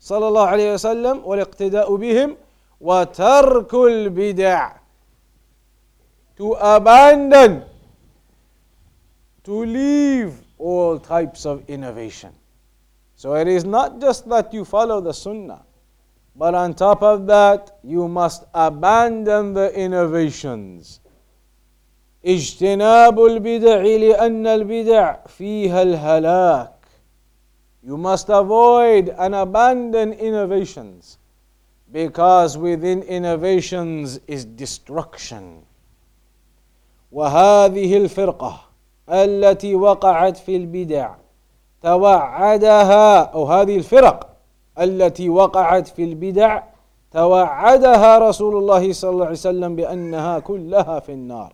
صلى 0.00 0.28
الله 0.28 0.46
عليه 0.46 0.74
وسلم 0.74 1.22
والاقتداء 1.24 1.96
بهم 1.96 2.36
وترك 2.81 3.73
البدع 3.73 4.71
to 6.37 6.53
abandon 6.53 7.63
to 9.43 9.65
leave 9.65 10.33
all 10.57 10.99
types 10.99 11.45
of 11.45 11.63
innovation 11.67 12.33
so 13.17 13.33
it 13.33 13.47
is 13.47 13.65
not 13.65 13.99
just 13.99 14.29
that 14.29 14.53
you 14.53 14.63
follow 14.63 15.01
the 15.01 15.11
Sunnah, 15.11 15.65
but 16.35 16.53
on 16.53 16.75
top 16.75 17.01
of 17.01 17.25
that, 17.25 17.79
you 17.83 18.07
must 18.07 18.45
abandon 18.53 19.53
the 19.53 19.73
innovations. 19.73 20.99
اجتناب 22.23 23.19
البدع 23.19 23.81
لأن 23.81 24.47
البدع 24.47 25.25
فيها 25.25 25.81
الهلاك. 25.81 26.73
You 27.81 27.97
must 27.97 28.29
avoid 28.29 29.09
and 29.09 29.33
abandon 29.33 30.13
innovations 30.13 31.17
Because 31.92 32.56
within 32.56 33.02
innovations 33.02 34.18
is 34.26 34.44
destruction. 34.44 35.62
وهذه 37.12 37.96
الفرقة 37.96 38.60
التي 39.08 39.74
وقعت 39.74 40.36
في 40.36 40.56
البدع 40.56 41.14
توعدها 41.82 43.20
أو 43.22 43.44
هذه 43.44 43.76
الفرق 43.76 44.36
التي 44.80 45.28
وقعت 45.28 45.88
في 45.88 46.04
البدع 46.04 46.62
توعدها 47.10 48.18
رسول 48.18 48.56
الله 48.56 48.92
صلى 48.92 49.10
الله 49.10 49.24
عليه 49.24 49.32
وسلم 49.32 49.76
بأنها 49.76 50.38
كلها 50.38 51.00
في 51.00 51.12
النار 51.12 51.52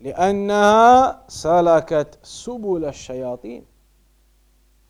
لأنها 0.00 1.22
سلكت 1.28 2.18
سبل 2.22 2.84
الشياطين 2.84 3.64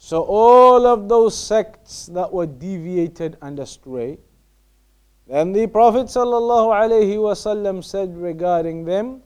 So 0.03 0.23
all 0.23 0.87
of 0.87 1.09
those 1.09 1.37
sects 1.37 2.07
that 2.07 2.33
were 2.33 2.47
deviated 2.47 3.37
and 3.43 3.59
astray, 3.59 4.17
then 5.30 5.54
the 5.54 5.68
Prophet 5.68 6.08
ﷺ 6.08 7.84
said 7.84 8.16
regarding 8.18 8.86
them 8.86 9.22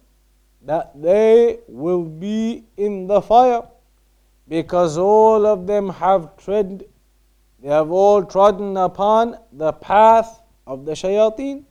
that 0.61 0.91
they 0.99 1.59
will 1.67 2.03
be 2.03 2.63
in 2.77 3.07
the 3.07 3.21
fire. 3.21 3.63
because 4.49 4.97
all 4.97 5.45
of 5.45 5.67
them 5.67 5.89
have 5.89 6.35
tread 6.37 6.83
they 7.61 7.69
have 7.69 7.91
all 7.91 8.23
trodden 8.25 8.75
upon 8.77 9.37
the 9.53 9.71
path 9.73 10.41
of 10.65 10.85
the 10.85 10.93
shayateen 10.93 11.63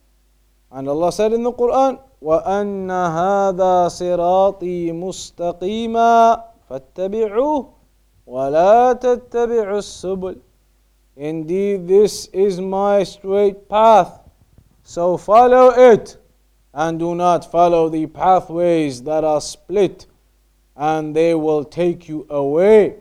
and 0.70 0.88
Allah 0.88 1.10
said 1.12 1.32
in 1.32 1.42
the 1.42 1.52
Quran 1.52 1.98
وأن 2.22 2.90
هذا 2.90 3.88
صراطي 3.88 4.92
مستقيما 4.92 6.44
فاتبعوه 6.70 7.68
ولا 8.26 8.92
تتبعوا 8.92 9.78
السبل 9.78 10.36
Indeed 11.16 11.88
this 11.88 12.26
is 12.32 12.60
my 12.60 13.02
straight 13.02 13.68
path 13.68 14.20
so 14.82 15.16
follow 15.16 15.70
it 15.70 16.16
and 16.72 16.98
do 16.98 17.14
not 17.14 17.50
follow 17.50 17.88
the 17.88 18.06
pathways 18.06 19.02
that 19.02 19.24
are 19.24 19.40
split 19.40 20.06
and 20.76 21.14
they 21.14 21.34
will 21.34 21.64
take 21.64 22.08
you 22.08 22.26
away. 22.30 22.96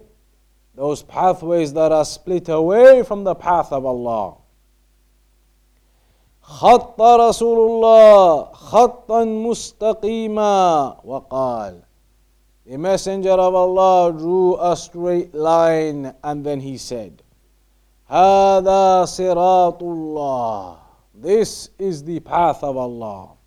Those 0.76 1.04
pathways 1.04 1.74
that 1.74 1.92
are 1.92 2.06
split 2.06 2.50
away 2.50 3.04
from 3.04 3.24
the 3.24 3.36
path 3.36 3.72
of 3.72 3.86
Allah. 3.86 4.36
خط 6.44 7.00
رسول 7.02 7.60
الله 7.70 8.44
خطا 8.54 9.24
مستقيما 9.26 10.96
وقال 11.06 11.82
The 12.66 12.78
Messenger 12.78 13.32
of 13.32 13.56
Allah 13.56 14.12
drew 14.12 14.58
a 14.60 14.76
straight 14.76 15.34
line 15.34 16.14
and 16.24 16.46
then 16.46 16.60
he 16.60 16.78
said, 16.78 17.22
هذا 18.10 19.06
صراط 19.06 19.84
الله 19.84 20.81
This 21.22 21.70
is 21.80 22.04
the 22.04 22.20
path 22.20 22.64
of 22.64 22.78
Allah. 22.78 23.38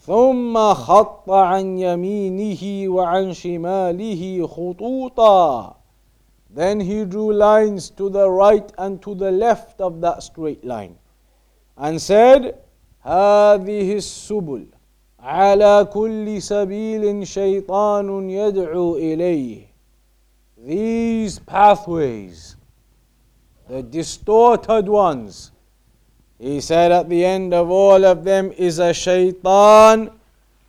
ثم 0.00 0.74
خط 0.74 1.30
عن 1.30 1.78
يمينه 1.78 2.88
وعن 2.88 3.32
شماله 3.32 4.46
خطوطا 4.46 5.74
Then 6.50 6.80
he 6.80 7.04
drew 7.04 7.32
lines 7.32 7.90
to 7.90 8.08
the 8.08 8.30
right 8.30 8.72
and 8.78 9.02
to 9.02 9.14
the 9.14 9.30
left 9.30 9.80
of 9.80 10.00
that 10.00 10.22
straight 10.22 10.64
line 10.64 10.96
and 11.76 12.00
said 12.00 12.54
هذه 13.04 13.96
السبل 13.96 14.66
على 15.20 15.88
كل 15.92 16.42
سبيل 16.42 17.26
شيطان 17.26 18.30
يدعو 18.30 18.96
إليه 18.96 19.68
These 20.56 21.38
pathways, 21.38 22.56
the 23.68 23.82
distorted 23.82 24.88
ones, 24.88 25.51
he 26.38 26.60
said 26.60 26.92
at 26.92 27.08
the 27.08 27.24
end 27.24 27.52
of 27.52 27.70
all 27.70 28.04
of 28.04 28.24
them 28.24 28.52
is 28.56 28.78
a 28.78 28.94
shaitan 28.94 30.10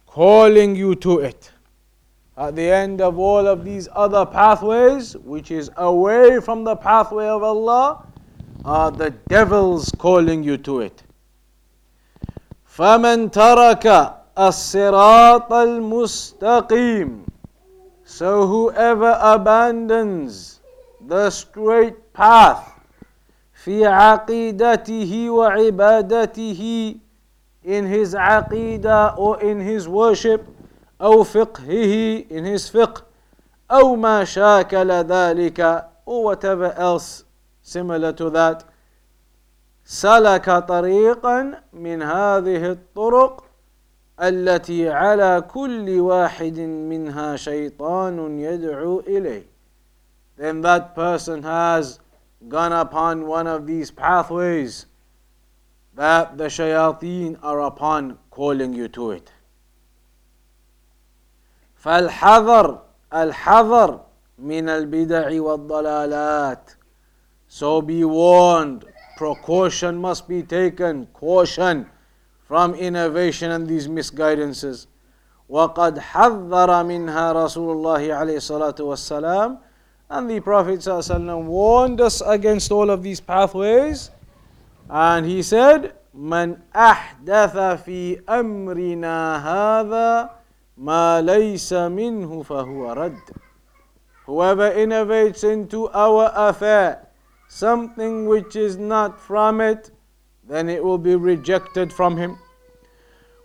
calling 0.08 0.75
you 0.75 0.95
to 0.95 1.19
it. 1.19 1.51
At 2.36 2.55
the 2.55 2.71
end 2.71 3.01
of 3.01 3.19
all 3.19 3.47
of 3.47 3.63
these 3.63 3.88
other 3.93 4.25
pathways, 4.25 5.15
which 5.17 5.51
is 5.51 5.69
away 5.77 6.39
from 6.39 6.63
the 6.63 6.75
pathway 6.75 7.27
of 7.27 7.43
Allah, 7.43 8.05
are 8.65 8.91
the 8.91 9.12
devils 9.27 9.91
calling 9.97 10.43
you 10.43 10.58
to 10.58 10.82
it. 10.82 11.03
فمن 12.65 13.29
ترك 13.32 14.15
الصراط 14.38 15.53
المستقيم 15.53 17.25
So 18.05 18.47
whoever 18.47 19.19
abandons 19.21 20.62
the 21.08 21.29
straight 21.29 22.13
path 22.13 22.72
في 23.64 23.87
عقيدته 23.87 25.31
وعبادته 25.31 26.94
in 27.64 27.87
his 27.87 28.14
عقيدة 28.14 29.16
or 29.16 29.40
in 29.40 29.59
his 29.61 29.88
worship 29.88 30.40
أو 31.00 31.22
فقهه 31.22 32.24
in 32.31 32.44
his 32.44 32.68
fiqh 32.68 33.03
أو 33.70 33.96
ما 33.96 34.24
شاكل 34.24 34.90
ذلك 34.92 35.85
or 36.07 36.24
whatever 36.24 36.74
else 36.77 37.24
similar 37.62 38.12
to 38.12 38.29
that. 38.29 38.64
سلك 39.85 40.50
طريقا 40.50 41.62
من 41.72 42.03
هذه 42.03 42.70
الطرق 42.70 43.44
التي 44.20 44.90
على 44.90 45.44
كل 45.48 46.00
واحد 46.00 46.59
منها 46.61 47.37
شيطان 47.37 48.38
يدعو 48.38 49.00
إليه. 49.00 49.46
Then 50.37 50.61
that 50.61 50.94
person 50.94 51.42
has 51.42 52.00
gone 52.47 52.71
upon 52.71 53.27
one 53.27 53.47
of 53.47 53.67
these 53.67 53.91
pathways 53.91 54.86
that 55.95 56.38
the 56.38 56.45
shayateen 56.45 57.38
are 57.43 57.62
upon 57.62 58.17
calling 58.32 58.73
you 58.73 58.88
to 58.88 59.12
it. 59.12 59.32
فالحذر 61.84 62.79
الحذر 63.13 63.99
من 64.39 64.69
البدع 64.69 65.41
والضلالات 65.41 66.75
So 67.51 67.82
be 67.82 68.03
warned, 68.03 68.86
precaution 69.17 69.97
must 69.97 70.27
be 70.27 70.43
taken, 70.43 71.08
caution 71.08 71.88
from 72.43 72.75
innovation 72.75 73.49
and 73.51 73.67
these 73.67 73.88
misguidances. 73.88 74.86
وقد 75.49 75.99
حذر 75.99 76.84
منها 76.84 77.32
رسول 77.34 77.71
الله 77.77 78.13
عليه 78.13 78.38
الصلاة 78.38 78.75
والسلام 78.79 79.58
and 80.10 80.29
the 80.29 80.39
Prophet 80.39 80.79
ﷺ 80.79 81.43
warned 81.45 82.01
us 82.01 82.21
against 82.25 82.71
all 82.71 82.89
of 82.89 83.03
these 83.03 83.19
pathways. 83.19 84.10
And 84.89 85.25
he 85.25 85.43
said, 85.43 85.93
من 86.17 86.58
أحدث 86.73 87.84
في 87.86 88.21
أمرنا 88.27 89.38
هذا 89.38 90.29
ما 90.77 91.21
ليس 91.21 91.73
منه 91.73 92.43
فهو 92.43 92.93
رد. 92.93 93.21
Whoever 94.25 94.71
innovates 94.71 95.43
into 95.43 95.89
our 95.89 96.32
affair 96.36 97.08
something 97.47 98.25
which 98.27 98.55
is 98.55 98.77
not 98.77 99.19
from 99.19 99.62
it, 99.62 99.91
then 100.47 100.69
it 100.69 100.84
will 100.84 100.97
be 100.97 101.15
rejected 101.15 101.93
from 101.93 102.17
him. 102.17 102.38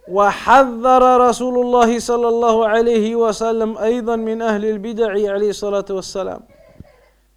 وحذر 0.09 1.29
رسول 1.29 1.55
الله 1.57 1.99
صلى 1.99 2.27
الله 2.27 2.67
عليه 2.67 3.15
وسلم 3.15 3.77
أيضا 3.77 4.15
من 4.15 4.41
أهل 4.41 4.65
البدع 4.65 5.09
عليه 5.11 5.49
الصلاة 5.49 5.85
والسلام. 5.89 6.41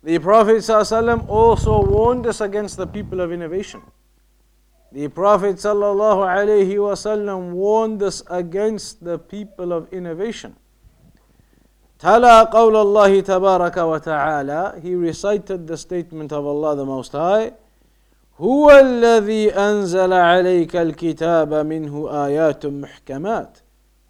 The 0.03 0.19
Prophet 0.19 0.57
ﷺ 0.57 1.29
also 1.29 1.85
warned 1.85 2.27
us 2.27 2.41
against 2.41 2.77
the 2.77 2.87
people 2.87 3.21
of 3.21 3.31
innovation. 3.31 3.83
The 4.91 5.09
Prophet 5.09 5.57
ﷺ 5.57 7.53
warned 7.53 8.03
us 8.03 8.23
against 8.29 9.05
the 9.05 9.19
people 9.19 9.73
of 9.73 9.93
innovation. 9.93 10.57
تلا 12.01 12.51
قول 12.51 12.77
الله 12.77 13.21
تبارك 13.21 13.77
وتعالى 13.77 14.83
He 14.83 14.95
recited 14.97 15.69
the 15.69 15.77
statement 15.77 16.33
of 16.33 16.45
Allah 16.45 16.75
the 16.75 16.85
Most 16.85 17.13
High 17.13 17.53
هو 18.43 18.71
الذي 18.71 19.55
أنزل 19.55 20.13
عليك 20.13 20.77
الكتاب 20.77 21.55
منه 21.55 22.25
آيات 22.27 22.67
محكمات. 22.67 23.59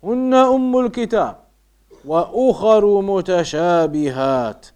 هن 0.04 0.34
أم 0.34 0.78
الكتاب 0.78 1.36
وأخر 2.04 3.00
متشابهات. 3.00 4.66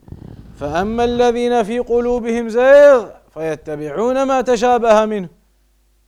فأما 0.60 1.04
الذين 1.04 1.62
في 1.62 1.78
قلوبهم 1.78 2.48
زيغ 2.48 3.08
فيتبعون 3.34 4.22
ما 4.22 4.40
تشابه 4.40 5.04
منه 5.04 5.28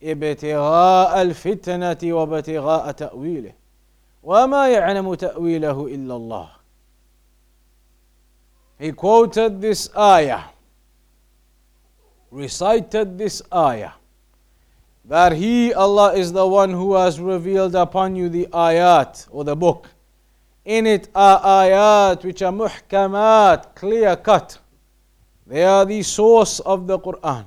ابتغاء 0.03 1.21
الفتنة 1.21 1.97
وابتغاء 2.03 2.91
تأويله. 2.91 3.53
وما 4.23 4.69
يعلم 4.69 5.13
تأويله 5.13 5.87
إلا 5.87 6.15
الله. 6.15 6.49
He 8.79 8.91
quoted 8.91 9.59
this 9.61 9.89
ayah, 9.97 10.41
recited 12.30 13.18
this 13.18 13.42
ayah, 13.52 13.92
that 15.04 15.32
He, 15.32 15.72
Allah, 15.72 16.14
is 16.14 16.32
the 16.32 16.46
one 16.46 16.70
who 16.70 16.94
has 16.94 17.20
revealed 17.20 17.74
upon 17.74 18.16
you 18.16 18.28
the 18.28 18.46
ayat 18.52 19.28
or 19.30 19.44
the 19.44 19.56
book. 19.56 19.88
In 20.64 20.86
it 20.86 21.08
are 21.14 21.40
ayat 21.40 22.24
which 22.24 22.42
are 22.42 22.52
muhkamat, 22.52 23.74
clear 23.74 24.16
cut. 24.16 24.58
They 25.46 25.62
are 25.62 25.84
the 25.84 26.02
source 26.02 26.60
of 26.60 26.86
the 26.86 26.98
Quran. 26.98 27.46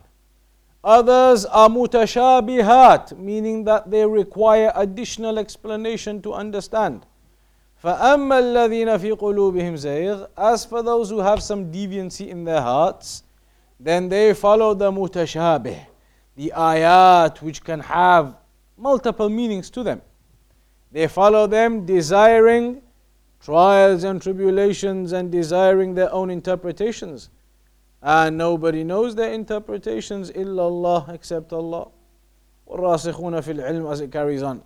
Others 0.84 1.46
are 1.46 1.68
mutashabihat, 1.68 3.18
meaning 3.18 3.64
that 3.66 3.90
they 3.90 4.06
require 4.06 4.72
additional 4.76 5.40
explanation 5.40 6.22
to 6.22 6.34
understand. 6.34 7.06
فأما 7.84 8.40
الذين 8.40 8.98
في 8.98 9.12
قلوبهم 9.12 9.76
زيغ 9.76 10.28
As 10.38 10.66
for 10.66 10.82
those 10.82 11.10
who 11.10 11.20
have 11.20 11.44
some 11.44 11.72
deviancy 11.72 12.28
in 12.28 12.44
their 12.44 12.62
hearts, 12.62 13.24
then 13.82 14.10
they 14.10 14.34
follow 14.34 14.74
the 14.74 14.92
mutashabih, 14.92 15.86
the 16.36 16.54
ayat 16.56 17.42
which 17.42 17.64
can 17.64 17.80
have 17.80 18.36
multiple 18.78 19.30
meanings 19.30 19.70
to 19.72 19.84
them. 19.84 20.02
They 20.92 21.08
follow 21.08 21.48
them 21.48 21.86
desiring 21.86 22.82
trials 23.40 24.04
and 24.04 24.22
tribulations 24.22 25.12
and 25.12 25.32
desiring 25.32 25.94
their 25.94 26.12
own 26.12 26.30
interpretations. 26.30 27.30
And 28.02 28.38
nobody 28.38 28.84
knows 28.84 29.16
their 29.16 29.34
interpretations 29.34 30.32
illallah 30.32 31.10
except 31.14 31.54
Allah. 31.54 31.90
والراسخون 32.68 33.42
في 33.42 33.54
العلم 33.54 33.92
as 33.92 34.02
it 34.02 34.12
carries 34.12 34.44
on. 34.44 34.62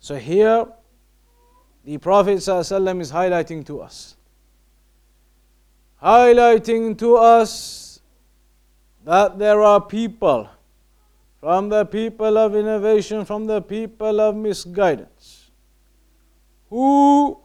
So 0.00 0.16
here 0.16 0.66
the 1.84 1.98
Prophet 1.98 2.38
ﷺ 2.38 3.00
is 3.00 3.12
highlighting 3.12 3.66
to 3.66 3.80
us. 3.80 4.16
Highlighting 6.02 6.96
to 6.98 7.16
us 7.16 7.85
that 9.07 9.39
there 9.39 9.61
are 9.61 9.79
people 9.79 10.49
from 11.39 11.69
the 11.69 11.85
people 11.85 12.37
of 12.37 12.53
innovation, 12.57 13.23
from 13.23 13.47
the 13.47 13.61
people 13.61 14.19
of 14.19 14.35
misguidance, 14.35 15.49
who 16.69 17.39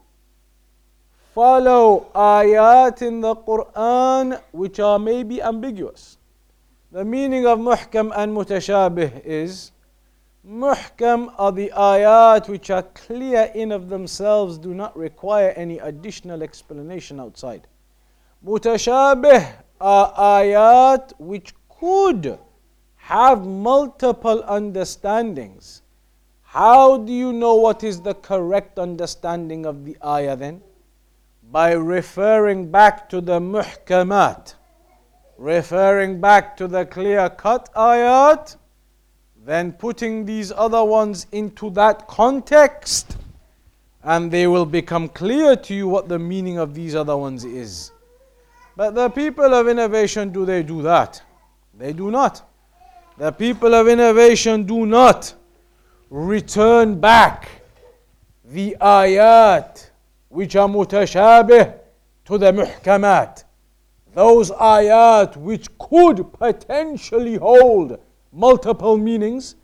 follow 1.32 2.10
ayat 2.16 3.00
in 3.02 3.20
the 3.20 3.36
Quran 3.36 4.42
which 4.50 4.80
are 4.80 4.98
maybe 4.98 5.40
ambiguous. 5.40 6.18
The 6.90 7.04
meaning 7.04 7.46
of 7.46 7.60
muhkam 7.60 8.10
and 8.12 8.36
mutashabih 8.36 9.24
is 9.24 9.70
muhkam 10.44 11.32
are 11.38 11.52
the 11.52 11.70
ayat 11.76 12.48
which 12.48 12.70
are 12.70 12.82
clear 12.82 13.52
in 13.54 13.70
of 13.70 13.88
themselves, 13.88 14.58
do 14.58 14.74
not 14.74 14.96
require 14.96 15.50
any 15.50 15.78
additional 15.78 16.42
explanation 16.42 17.20
outside. 17.20 17.68
Mutashabih 18.44 19.46
ayat 19.82 21.12
which 21.18 21.54
could 21.80 22.38
have 22.96 23.46
multiple 23.46 24.44
understandings. 24.46 25.82
How 26.42 26.98
do 26.98 27.12
you 27.12 27.32
know 27.32 27.56
what 27.56 27.82
is 27.82 28.00
the 28.00 28.14
correct 28.14 28.78
understanding 28.78 29.66
of 29.66 29.84
the 29.84 29.96
ayah 30.04 30.36
then? 30.36 30.62
by 31.52 31.72
referring 31.72 32.70
back 32.70 33.10
to 33.10 33.20
the 33.20 33.38
muhkamat, 33.38 34.54
referring 35.36 36.18
back 36.18 36.56
to 36.56 36.66
the 36.66 36.86
clear 36.86 37.28
cut 37.28 37.68
ayat, 37.74 38.56
then 39.44 39.70
putting 39.70 40.24
these 40.24 40.50
other 40.50 40.82
ones 40.82 41.26
into 41.30 41.68
that 41.68 42.08
context, 42.08 43.18
and 44.02 44.30
they 44.30 44.46
will 44.46 44.64
become 44.64 45.10
clear 45.10 45.54
to 45.54 45.74
you 45.74 45.86
what 45.86 46.08
the 46.08 46.18
meaning 46.18 46.56
of 46.56 46.72
these 46.74 46.94
other 46.94 47.18
ones 47.18 47.44
is. 47.44 47.91
But 48.76 48.94
the 48.94 49.10
people 49.10 49.52
of 49.54 49.68
innovation, 49.68 50.30
do 50.30 50.46
they 50.46 50.62
do 50.62 50.82
that? 50.82 51.22
They 51.74 51.92
do 51.92 52.10
not. 52.10 52.42
The 53.18 53.30
people 53.30 53.74
of 53.74 53.88
innovation 53.88 54.64
do 54.64 54.86
not 54.86 55.34
return 56.08 56.98
back 56.98 57.48
the 58.44 58.76
ayat 58.80 59.90
which 60.28 60.56
are 60.56 60.68
mutashabih 60.68 61.78
to 62.24 62.38
the 62.38 62.52
muhkamat. 62.52 63.44
Those 64.14 64.50
ayat 64.50 65.36
which 65.36 65.66
could 65.78 66.32
potentially 66.32 67.36
hold 67.36 67.98
multiple 68.32 68.96
meanings. 68.96 69.56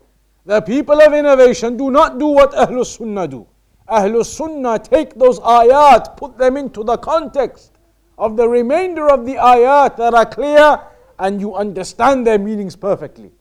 The 0.45 0.61
people 0.61 1.01
of 1.01 1.13
innovation 1.13 1.77
do 1.77 1.89
not 1.89 2.19
do 2.19 2.27
what 2.27 2.51
Ahlul 2.53 2.85
Sunnah 2.85 3.27
do. 3.27 3.47
Ahlul 3.87 4.25
Sunnah 4.25 4.79
take 4.79 5.15
those 5.15 5.39
ayat, 5.39 6.15
put 6.17 6.37
them 6.37 6.57
into 6.57 6.83
the 6.83 6.97
context 6.97 7.78
of 8.19 8.37
the 8.37 8.47
remainder 8.47 9.09
of 9.09 9.25
the 9.25 9.35
ayat 9.35 9.97
that 9.97 10.13
are 10.13 10.25
clear, 10.25 10.81
and 11.17 11.41
you 11.41 11.55
understand 11.55 12.27
their 12.27 12.37
meanings 12.37 12.75
perfectly. 12.75 13.31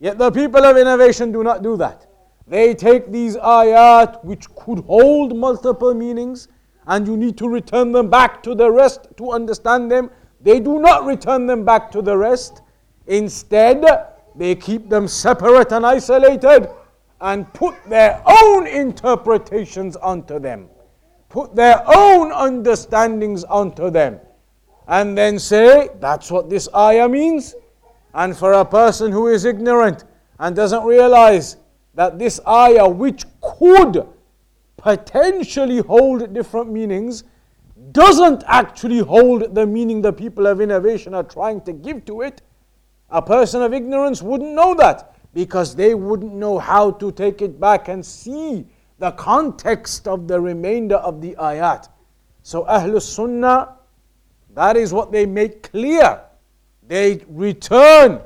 Yet 0.00 0.18
the 0.18 0.30
people 0.30 0.64
of 0.64 0.76
innovation 0.76 1.30
do 1.30 1.44
not 1.44 1.62
do 1.62 1.76
that. 1.76 2.06
They 2.46 2.74
take 2.74 3.12
these 3.12 3.36
ayat 3.36 4.24
which 4.24 4.52
could 4.56 4.80
hold 4.80 5.36
multiple 5.36 5.94
meanings 5.94 6.48
and 6.86 7.06
you 7.06 7.16
need 7.16 7.38
to 7.38 7.48
return 7.48 7.92
them 7.92 8.10
back 8.10 8.42
to 8.42 8.54
the 8.54 8.70
rest 8.70 9.06
to 9.16 9.30
understand 9.30 9.90
them. 9.90 10.10
They 10.40 10.58
do 10.58 10.80
not 10.80 11.06
return 11.06 11.46
them 11.46 11.64
back 11.64 11.90
to 11.92 12.02
the 12.02 12.16
rest. 12.16 12.62
Instead, 13.06 13.84
they 14.34 14.54
keep 14.54 14.88
them 14.88 15.06
separate 15.06 15.72
and 15.72 15.86
isolated 15.86 16.68
and 17.20 17.52
put 17.54 17.74
their 17.88 18.20
own 18.26 18.66
interpretations 18.66 19.94
onto 19.96 20.40
them, 20.40 20.68
put 21.32 21.56
their 21.56 21.82
own 21.86 22.30
understandings 22.30 23.42
onto 23.44 23.88
them, 23.88 24.20
and 24.86 25.16
then 25.16 25.38
say, 25.38 25.88
That's 25.98 26.30
what 26.30 26.50
this 26.50 26.68
ayah 26.74 27.08
means. 27.08 27.54
And 28.14 28.36
for 28.36 28.52
a 28.52 28.64
person 28.64 29.10
who 29.10 29.28
is 29.28 29.46
ignorant 29.46 30.04
and 30.38 30.54
doesn't 30.54 30.84
realize 30.84 31.56
that 31.94 32.18
this 32.18 32.38
ayah, 32.46 32.86
which 32.86 33.24
could 33.40 34.06
potentially 34.76 35.78
hold 35.78 36.34
different 36.34 36.70
meanings, 36.70 37.24
doesn't 37.92 38.44
actually 38.46 38.98
hold 38.98 39.54
the 39.54 39.66
meaning 39.66 40.02
the 40.02 40.12
people 40.12 40.46
of 40.46 40.60
innovation 40.60 41.14
are 41.14 41.22
trying 41.24 41.62
to 41.62 41.72
give 41.72 42.04
to 42.04 42.20
it, 42.20 42.42
a 43.08 43.22
person 43.22 43.62
of 43.62 43.72
ignorance 43.72 44.20
wouldn't 44.20 44.52
know 44.52 44.74
that 44.74 45.14
because 45.32 45.74
they 45.74 45.94
wouldn't 45.94 46.34
know 46.34 46.58
how 46.58 46.90
to 46.90 47.10
take 47.12 47.40
it 47.40 47.58
back 47.58 47.88
and 47.88 48.04
see 48.04 48.66
the 49.02 49.10
context 49.10 50.06
of 50.06 50.28
the 50.28 50.40
remainder 50.40 50.94
of 50.94 51.20
the 51.20 51.34
ayat. 51.34 51.88
So, 52.44 52.62
Ahlul 52.66 53.02
Sunnah, 53.02 53.74
that 54.54 54.76
is 54.76 54.92
what 54.92 55.10
they 55.10 55.26
make 55.26 55.72
clear. 55.72 56.20
They 56.86 57.24
return 57.26 58.20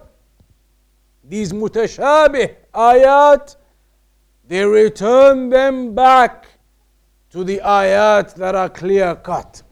these 1.24 1.54
mutashabih 1.54 2.56
ayat 2.74 3.56
they 4.48 4.64
return 4.64 5.48
them 5.48 5.94
back 5.94 6.46
to 7.30 7.42
the 7.42 7.58
ayat 7.64 8.34
that 8.34 8.54
are 8.54 8.68
clear 8.68 9.16
cut 9.16 9.62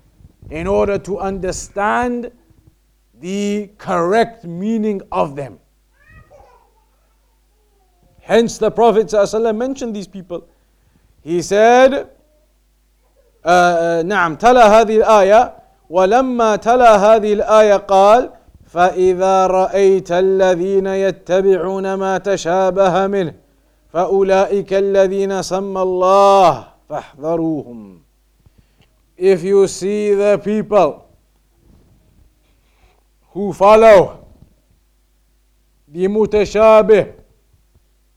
in 0.49 0.67
order 0.67 0.99
to 0.99 1.19
understand 1.19 2.33
the 3.21 3.71
correct 3.77 4.45
meaning 4.47 5.03
of 5.13 5.37
them. 5.37 5.61
Hence, 8.23 8.57
the 8.57 8.71
Prophet 8.71 9.09
ﷺ 9.09 9.55
mentioned 9.55 9.95
these 9.95 10.09
people. 10.09 10.49
He 11.25 11.41
said, 11.43 12.07
نعم 14.05 14.37
تلا 14.37 14.81
هذه 14.81 14.97
الآية. 14.97 15.53
ولما 15.91 16.57
تلا 16.57 16.97
هذه 16.97 17.33
الآية 17.33 17.77
قال 17.77 18.31
فإذا 18.67 19.47
رأيت 19.47 20.13
الذين 20.13 20.87
يتبعون 20.87 21.95
ما 21.95 22.19
تشابه 22.19 23.07
منه 23.07 23.35
فأولئك 23.93 24.73
الذين 24.73 25.43
سمى 25.43 25.83
الله 25.83 26.67
فاحذروهم. 26.89 28.01
If 29.17 29.45
you 29.45 29.69
see 29.69 30.15
the 30.15 30.39
people 30.39 31.07
who 33.33 33.53
follow 33.53 34.27
the 35.89 36.09
mutashabih, 36.09 37.13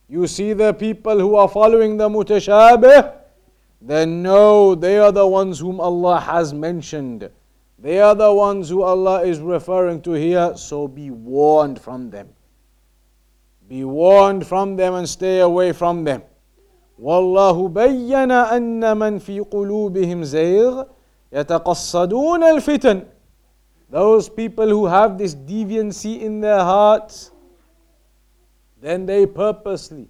you 0.09 0.27
see 0.27 0.53
the 0.53 0.73
people 0.73 1.18
who 1.18 1.37
are 1.37 1.49
following 1.49 1.97
the 1.97 2.09
mutashabih, 2.09 3.14
then 3.81 4.23
know 4.23 4.75
they 4.75 4.99
are 4.99 5.12
the 5.12 5.27
ones 5.27 5.59
whom 5.59 5.81
Allah 5.81 6.21
has 6.21 6.53
mentioned. 6.53 7.31
They 7.79 8.01
are 8.01 8.14
the 8.14 8.33
ones 8.33 8.68
who 8.68 8.83
Allah 8.83 9.23
is 9.23 9.40
referring 9.40 10.03
to 10.03 10.12
here, 10.12 10.57
so 10.57 10.87
be 10.87 11.11
warned 11.11 11.81
from 11.81 12.11
them. 12.11 12.29
Be 13.68 13.85
warned 13.85 14.47
from 14.47 14.77
them 14.77 14.95
and 14.95 15.09
stay 15.09 15.40
away 15.40 15.73
from 15.73 16.05
them. 16.05 16.23
والله 17.03 17.68
بين 17.68 18.31
أن 18.31 18.97
من 18.97 19.18
في 19.18 19.40
قلوبهم 19.40 20.23
زيغ 20.25 20.85
يتقصدون 21.33 22.45
الفتن 22.45 23.03
Those 23.90 24.29
people 24.29 24.68
who 24.68 24.87
have 24.87 25.18
this 25.18 25.35
deviancy 25.35 26.23
in 26.23 26.40
their 26.40 26.61
hearts, 26.61 27.31
then 28.81 29.07
they 29.07 29.27
purposely 29.27 30.09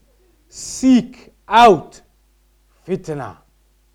seek 0.48 1.32
out 1.48 2.00
fitna. 2.86 3.36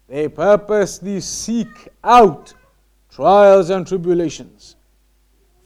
They 0.08 0.28
purposely 0.30 1.20
seek 1.20 1.90
out 2.04 2.54
trials 3.10 3.70
and 3.70 3.86
tribulations. 3.88 4.76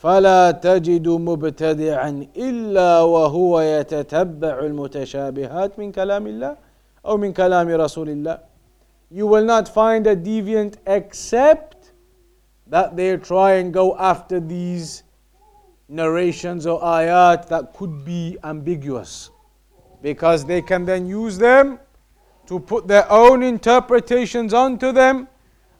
فلا 0.02 0.52
تجد 0.52 1.08
مبتدعا 1.08 2.28
الا 2.38 3.02
وهو 3.02 3.60
يتتبع 3.62 4.60
المتشابهات 4.60 5.80
من 5.80 5.92
كلام 5.92 6.28
الله 6.28 6.58
او 7.06 7.18
من 7.18 7.34
كلام 7.34 7.68
رسول 7.70 8.10
الله 8.10 8.40
you 9.12 9.28
will 9.28 9.46
not 9.46 9.68
find 9.68 10.08
a 10.08 10.16
deviant 10.16 10.78
except 10.88 11.92
that 12.68 12.96
they 12.96 13.16
try 13.18 13.52
and 13.60 13.74
go 13.74 13.96
after 13.98 14.40
these 14.40 15.04
narrations 15.89 16.67
or 16.67 16.81
ayat 16.81 17.49
that 17.49 17.75
could 17.75 18.05
be 18.05 18.37
ambiguous 18.43 19.31
because 20.03 20.45
they 20.45 20.61
can 20.61 20.85
then 20.85 21.07
use 21.07 21.39
them 21.39 21.79
to 22.47 22.61
put 22.61 22.87
their 22.87 23.11
own 23.11 23.43
interpretations 23.43 24.53
onto 24.55 24.93
them 24.93 25.29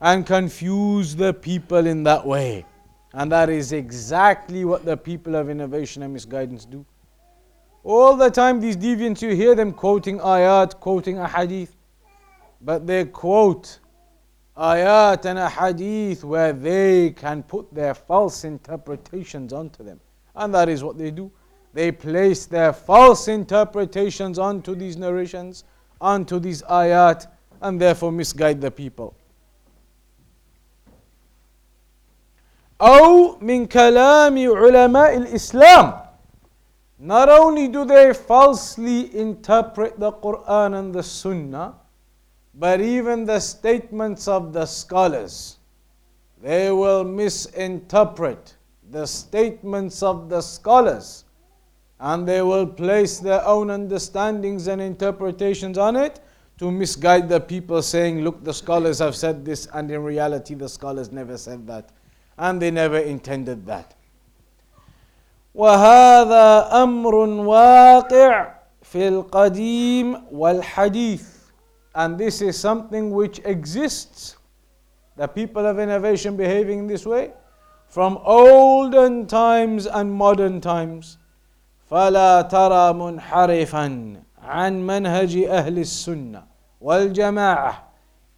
and 0.01 0.25
confuse 0.25 1.15
the 1.15 1.33
people 1.33 1.85
in 1.87 2.03
that 2.03 2.25
way. 2.25 2.65
And 3.13 3.31
that 3.31 3.49
is 3.49 3.71
exactly 3.71 4.65
what 4.65 4.85
the 4.85 4.95
people 4.95 5.35
of 5.35 5.49
innovation 5.49 6.03
and 6.03 6.13
misguidance 6.13 6.65
do. 6.65 6.85
All 7.83 8.15
the 8.15 8.29
time, 8.29 8.59
these 8.59 8.75
deviants, 8.75 9.21
you 9.21 9.33
hear 9.33 9.55
them 9.55 9.71
quoting 9.71 10.19
ayat, 10.19 10.79
quoting 10.79 11.17
a 11.17 11.27
hadith, 11.27 11.75
but 12.61 12.85
they 12.85 13.05
quote 13.05 13.79
ayat 14.56 15.24
and 15.24 15.38
a 15.38 15.48
hadith 15.48 16.24
where 16.24 16.52
they 16.52 17.10
can 17.10 17.42
put 17.42 17.72
their 17.74 17.94
false 17.94 18.44
interpretations 18.44 19.52
onto 19.52 19.82
them. 19.82 20.00
And 20.34 20.54
that 20.54 20.68
is 20.68 20.82
what 20.84 20.98
they 20.98 21.10
do. 21.10 21.30
They 21.74 21.90
place 21.90 22.46
their 22.46 22.72
false 22.72 23.28
interpretations 23.28 24.38
onto 24.38 24.74
these 24.74 24.96
narrations, 24.96 25.64
onto 26.00 26.38
these 26.38 26.62
ayat, 26.62 27.26
and 27.62 27.80
therefore 27.80 28.12
misguide 28.12 28.60
the 28.60 28.70
people. 28.70 29.14
أو 32.80 33.38
من 33.40 33.66
كلام 33.66 34.36
علماء 34.38 35.16
الإسلام 35.16 36.02
Not 36.98 37.28
only 37.28 37.66
do 37.68 37.84
they 37.84 38.12
falsely 38.12 39.16
interpret 39.16 39.98
the 39.98 40.12
Quran 40.12 40.78
and 40.78 40.94
the 40.94 41.02
Sunnah, 41.02 41.74
but 42.56 42.80
even 42.80 43.24
the 43.24 43.40
statements 43.40 44.28
of 44.28 44.52
the 44.52 44.66
scholars. 44.66 45.58
They 46.42 46.70
will 46.70 47.04
misinterpret 47.04 48.56
the 48.90 49.06
statements 49.06 50.02
of 50.02 50.28
the 50.28 50.40
scholars 50.40 51.24
and 52.00 52.26
they 52.26 52.42
will 52.42 52.66
place 52.66 53.18
their 53.20 53.44
own 53.46 53.70
understandings 53.70 54.66
and 54.66 54.82
interpretations 54.82 55.78
on 55.78 55.94
it 55.96 56.20
to 56.58 56.70
misguide 56.70 57.28
the 57.28 57.40
people, 57.40 57.80
saying, 57.80 58.22
Look, 58.22 58.44
the 58.44 58.52
scholars 58.52 58.98
have 58.98 59.16
said 59.16 59.44
this, 59.44 59.66
and 59.72 59.90
in 59.90 60.02
reality, 60.02 60.54
the 60.54 60.68
scholars 60.68 61.10
never 61.10 61.38
said 61.38 61.66
that 61.68 61.90
and 62.38 62.60
they 62.60 62.70
never 62.70 62.98
intended 62.98 63.66
that. 63.66 63.94
وهذا 65.54 66.82
أمر 66.82 67.14
واقع 67.44 68.54
في 68.82 69.08
القديم 69.08 70.22
والحديث 70.32 71.35
and 71.97 72.17
this 72.17 72.41
is 72.41 72.55
something 72.57 73.09
which 73.09 73.41
exists 73.43 74.37
the 75.15 75.27
people 75.27 75.65
of 75.65 75.79
innovation 75.79 76.37
behaving 76.37 76.85
this 76.85 77.05
way? 77.05 77.31
From 77.87 78.19
olden 78.23 79.25
times 79.25 79.87
and 79.87 80.11
modern 80.11 80.61
times. 80.61 81.17
فلا 81.89 82.41
ترى 82.41 82.93
منحرفا 82.93 84.15
عن 84.43 84.87
منهج 84.87 85.37
أهل 85.37 85.79
السنة 85.79 86.43
والجماعة 86.81 87.83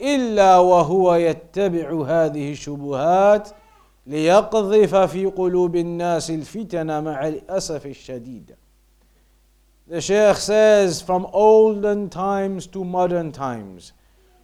إلا 0.01 0.57
وهو 0.57 1.15
يتبع 1.15 2.03
هذه 2.07 2.51
الشبهات 2.51 3.49
ليقذف 4.07 4.95
في 4.95 5.25
قلوب 5.25 5.75
الناس 5.75 6.29
الفتن 6.31 7.03
مع 7.03 7.27
الأسف 7.27 7.85
الشديد. 7.85 8.55
The 9.89 10.01
Shaykh 10.01 10.37
says 10.37 11.01
from 11.01 11.25
olden 11.33 12.11
times 12.11 12.67
to 12.67 12.83
modern 12.83 13.31
times, 13.31 13.93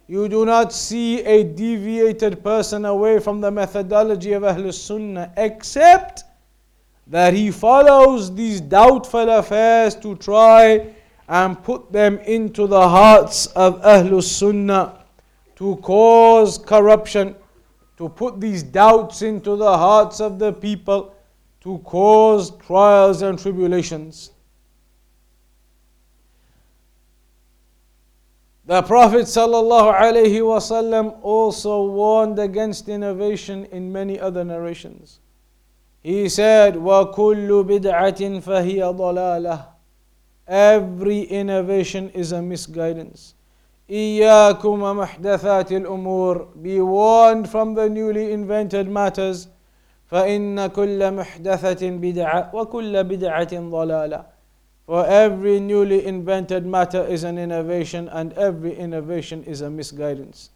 you 0.08 0.28
do 0.28 0.44
not 0.44 0.72
see 0.72 1.20
a 1.20 1.44
deviated 1.44 2.42
person 2.42 2.84
away 2.84 3.20
from 3.20 3.40
the 3.40 3.52
methodology 3.52 4.32
of 4.32 4.42
Ahlul 4.42 4.74
Sunnah 4.74 5.32
except 5.36 6.24
that 7.06 7.32
he 7.32 7.52
follows 7.52 8.34
these 8.34 8.60
doubtful 8.60 9.30
affairs 9.30 9.94
to 9.94 10.16
try 10.16 10.92
and 11.28 11.62
put 11.62 11.92
them 11.92 12.18
into 12.26 12.66
the 12.66 12.88
hearts 12.88 13.46
of 13.54 13.80
Ahlul 13.82 14.24
Sunnah 14.24 15.04
to 15.54 15.76
cause 15.76 16.58
corruption, 16.58 17.36
to 17.98 18.08
put 18.08 18.40
these 18.40 18.64
doubts 18.64 19.22
into 19.22 19.54
the 19.54 19.78
hearts 19.78 20.20
of 20.20 20.40
the 20.40 20.52
people, 20.52 21.14
to 21.60 21.78
cause 21.84 22.50
trials 22.66 23.22
and 23.22 23.38
tribulations. 23.38 24.32
The 28.65 28.81
Prophet 28.83 29.21
ﷺ 29.25 31.17
also 31.21 31.85
warned 31.87 32.39
against 32.39 32.87
innovation 32.89 33.65
in 33.71 33.91
many 33.91 34.19
other 34.19 34.43
narrations. 34.43 35.19
He 36.01 36.29
said, 36.29 36.75
وَكُلُّ 36.75 37.47
بِدْعَةٍ 37.65 38.41
فَهِيَ 38.41 38.79
ضَلَالَةٌ 38.95 39.65
Every 40.47 41.21
innovation 41.21 42.09
is 42.11 42.31
a 42.31 42.41
misguidance. 42.41 43.35
إِيَّاكُمْ 43.89 44.61
وَمُحْدَثَاتِ 44.61 45.85
الْأُمُورِ 45.85 46.61
Be 46.61 46.81
warned 46.81 47.49
from 47.49 47.73
the 47.73 47.89
newly 47.89 48.31
invented 48.31 48.87
matters. 48.87 49.47
فإن 50.11 50.67
كل 50.67 51.11
محدثة 51.11 51.89
بدعة 51.89 52.51
وكل 52.53 53.03
بدعة 53.03 53.53
ضلالة 53.53 54.25
For 54.85 55.05
every 55.05 55.59
newly 55.59 56.05
invented 56.05 56.65
matter 56.65 57.05
is 57.05 57.23
an 57.23 57.37
innovation 57.37 58.09
and 58.09 58.33
every 58.33 58.75
innovation 58.75 59.43
is 59.43 59.61
a 59.61 59.69
misguidance. 59.69 60.49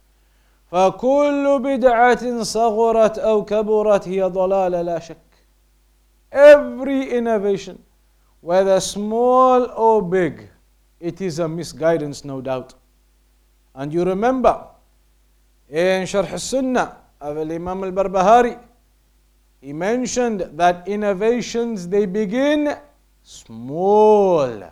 فكل 0.72 1.58
بدعة 1.62 2.42
صغرت 2.42 3.18
أو 3.18 3.44
كبرت 3.44 4.08
هي 4.08 4.22
ضلالة 4.22 4.82
لا 4.82 4.98
شك. 4.98 5.16
Every 6.32 7.10
innovation, 7.10 7.82
whether 8.40 8.80
small 8.80 9.70
or 9.70 10.02
big, 10.02 10.50
it 11.00 11.20
is 11.20 11.38
a 11.38 11.48
misguidance, 11.48 12.24
no 12.24 12.40
doubt. 12.40 12.74
And 13.74 13.92
you 13.92 14.04
remember 14.04 14.66
in 15.68 16.02
Sharh 16.02 16.30
al-Sunnah 16.30 16.96
of 17.20 17.38
Imam 17.38 17.84
al-Barbahari, 17.84 18.58
he 19.60 19.72
mentioned 19.72 20.50
that 20.54 20.86
innovations 20.88 21.88
they 21.88 22.06
begin 22.06 22.76
small. 23.23 24.71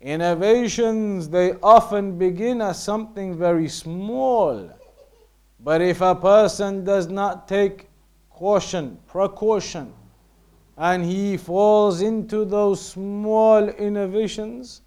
Innovations 0.00 1.28
they 1.28 1.54
often 1.62 2.18
begin 2.18 2.62
as 2.62 2.82
something 2.82 3.36
very 3.36 3.68
small. 3.68 4.70
But 5.60 5.80
if 5.80 6.00
a 6.00 6.14
person 6.14 6.84
does 6.84 7.08
not 7.08 7.48
take 7.48 7.88
caution, 8.30 8.98
precaution, 9.08 9.92
and 10.76 11.04
he 11.04 11.36
falls 11.36 12.00
into 12.02 12.44
those 12.44 12.80
small 12.80 13.68
innovations, 13.68 14.82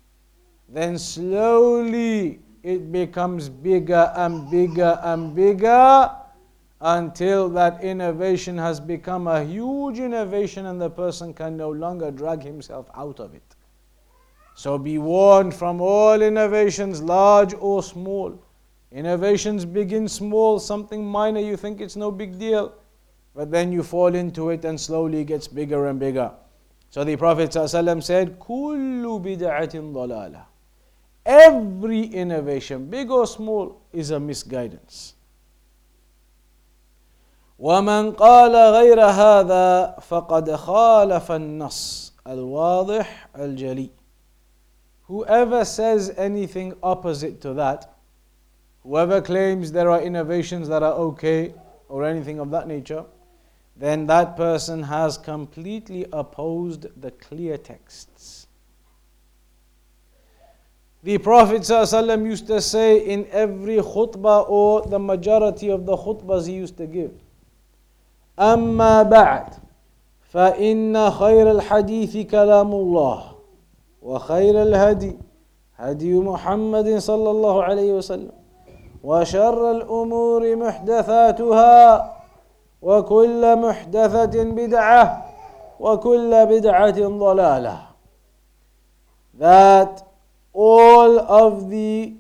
then 0.70 0.98
slowly 0.98 2.40
it 2.64 2.92
becomes 2.92 3.50
bigger 3.50 4.14
and 4.16 4.50
bigger 4.50 4.98
and 5.04 5.36
bigger 5.36 6.10
until 6.82 7.48
that 7.50 7.84
innovation 7.84 8.58
has 8.58 8.80
become 8.80 9.28
a 9.28 9.44
huge 9.44 10.00
innovation 10.00 10.66
and 10.66 10.82
the 10.82 10.90
person 10.90 11.34
can 11.34 11.56
no 11.56 11.70
longer 11.70 12.10
drag 12.10 12.42
himself 12.42 12.90
out 12.96 13.20
of 13.20 13.36
it. 13.36 13.56
So 14.56 14.78
be 14.78 14.98
warned 14.98 15.54
from 15.54 15.80
all 15.80 16.22
innovations, 16.22 17.02
large 17.02 17.54
or 17.60 17.84
small. 17.84 18.44
Innovations 18.92 19.64
begin 19.64 20.08
small, 20.08 20.60
something 20.60 21.06
minor, 21.06 21.40
you 21.40 21.56
think 21.56 21.82
it's 21.82 21.96
no 21.96 22.12
big 22.12 22.38
deal, 22.38 22.74
but 23.36 23.52
then 23.52 23.72
you 23.72 23.84
fall 23.84 24.14
into 24.14 24.50
it 24.50 24.66
and 24.66 24.80
slowly 24.80 25.22
it 25.22 25.26
gets 25.26 25.48
bigger 25.48 25.86
and 25.88 26.00
bigger. 26.00 26.32
So 26.90 27.04
the 27.04 27.16
Prophet 27.16 27.52
ﷺ 27.52 28.04
said, 28.04 28.40
Kullu 28.40 29.24
bid'atin 29.24 29.94
dalala. 29.94 30.46
Every 31.26 32.04
innovation, 32.04 32.88
big 32.88 33.10
or 33.12 33.28
small, 33.28 33.82
is 33.94 34.12
a 34.12 34.20
misguidance. 34.20 35.14
ومن 37.61 38.13
قال 38.13 38.55
غير 38.75 39.01
هذا 39.01 39.97
فقد 40.01 40.55
خالف 40.57 41.33
النص 41.33 42.13
الواضح 42.27 43.29
الجلي 43.37 43.91
Whoever 45.09 45.65
says 45.65 46.13
anything 46.17 46.75
opposite 46.83 47.41
to 47.43 47.55
that, 47.55 47.95
whoever 48.83 49.21
claims 49.21 49.71
there 49.71 49.89
are 49.89 50.03
innovations 50.03 50.67
that 50.69 50.83
are 50.83 50.95
okay 50.95 51.55
or 51.89 52.05
anything 52.05 52.41
of 52.41 52.51
that 52.51 52.67
nature, 52.67 53.05
then 53.77 54.07
that 54.07 54.37
person 54.37 54.83
has 54.83 55.17
completely 55.17 56.07
opposed 56.13 56.87
the 57.01 57.13
clear 57.13 57.57
texts. 57.57 58.49
The 61.05 61.19
Prophet 61.19 61.63
ﷺ 61.63 62.27
used 62.27 62.49
to 62.49 62.61
say 62.61 62.99
in 62.99 63.29
every 63.31 63.77
khutbah 63.77 64.49
or 64.49 64.83
the 64.83 64.99
majority 64.99 65.71
of 65.71 65.87
the 65.87 65.97
khutbahs 65.97 66.49
he 66.49 66.55
used 66.55 66.77
to 66.79 66.87
give, 66.87 67.13
أما 68.42 69.04
بعد 69.04 69.54
فإن 70.22 71.12
خير 71.12 71.52
الحديث 71.52 72.18
كلام 72.32 72.72
الله 72.74 73.24
وخير 74.02 74.62
الهدي 74.62 75.18
هدي 75.78 76.14
محمد 76.20 76.98
صلى 76.98 77.32
الله 77.32 77.64
عليه 77.64 77.94
وسلم 77.94 78.32
وشر 79.04 79.72
الأمور 79.72 80.56
محدثاتها 80.56 82.14
وكل 82.82 83.56
محدثة 83.56 84.44
بدعة 84.44 85.26
وكل 85.80 86.46
بدعة 86.46 87.00
ضلالة. 87.00 87.78
That 89.40 90.04
all 90.54 91.20
of 91.20 91.70
the 91.70 92.14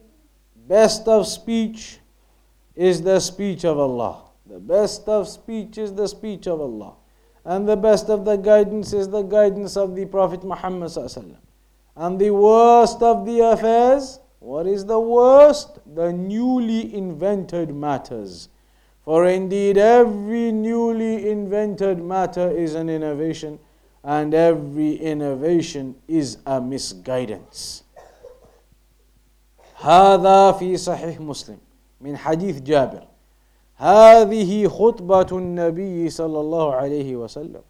best 0.68 1.08
of 1.08 1.28
speech 1.28 2.00
is 2.76 3.02
the 3.02 3.20
speech 3.20 3.66
of 3.66 3.78
Allah. 3.78 4.31
The 4.51 4.59
best 4.59 5.09
of 5.09 5.29
speech 5.29 5.79
is 5.79 5.95
the 5.95 6.07
speech 6.07 6.47
of 6.47 6.61
Allah. 6.61 6.95
And 7.45 7.69
the 7.69 7.77
best 7.77 8.11
of 8.11 8.25
the 8.25 8.37
guidance 8.37 8.93
is 8.93 9.09
the 9.09 9.23
guidance 9.23 9.77
of 9.77 9.95
the 9.95 10.07
Prophet 10.07 10.45
Muhammad. 10.45 10.93
And 11.97 12.19
the 12.19 12.31
worst 12.31 13.03
of 13.03 13.25
the 13.25 13.41
affairs, 13.41 14.21
what 14.41 14.67
is 14.67 14.85
the 14.85 15.01
worst? 15.01 15.79
The 15.95 16.13
newly 16.13 16.95
invented 16.95 17.75
matters. 17.75 18.49
For 19.05 19.27
indeed, 19.27 19.79
every 19.79 20.51
newly 20.51 21.31
invented 21.31 22.03
matter 22.03 22.51
is 22.51 22.75
an 22.75 22.91
innovation, 22.91 23.61
and 24.03 24.35
every 24.35 24.97
innovation 24.97 25.95
is 26.09 26.39
a 26.45 26.61
misguidance. 26.61 27.83
هذا 29.79 30.53
في 30.53 30.77
صحيح 30.77 31.21
مسلم 31.21 31.59
من 32.01 32.17
حديث 32.17 32.61
جابر 32.61 33.07
هذه 33.82 34.68
خطبة 34.68 35.28
النبي 35.32 36.10
صلى 36.10 36.40
الله 36.40 36.74
عليه 36.74 37.16
وسلم 37.16 37.62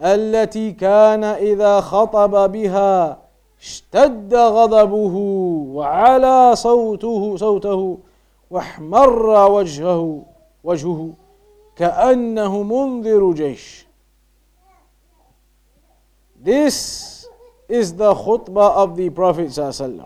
التي 0.00 0.72
كان 0.72 1.24
إذا 1.24 1.80
خطب 1.80 2.52
بها 2.52 3.18
اشتد 3.60 4.34
غضبه 4.34 5.16
وعلى 5.74 6.56
صوته 6.56 7.36
صوته 7.36 7.98
واحمر 8.50 9.50
وجهه 9.50 10.22
وجهه 10.64 11.08
كأنه 11.76 12.62
منذر 12.62 13.32
جيش 13.32 13.86
This 16.44 17.26
is 17.68 17.94
the 17.94 18.14
khutbah 18.14 18.76
of 18.76 18.96
the 18.96 19.10
Prophet 19.10 19.48
ﷺ. 19.48 20.04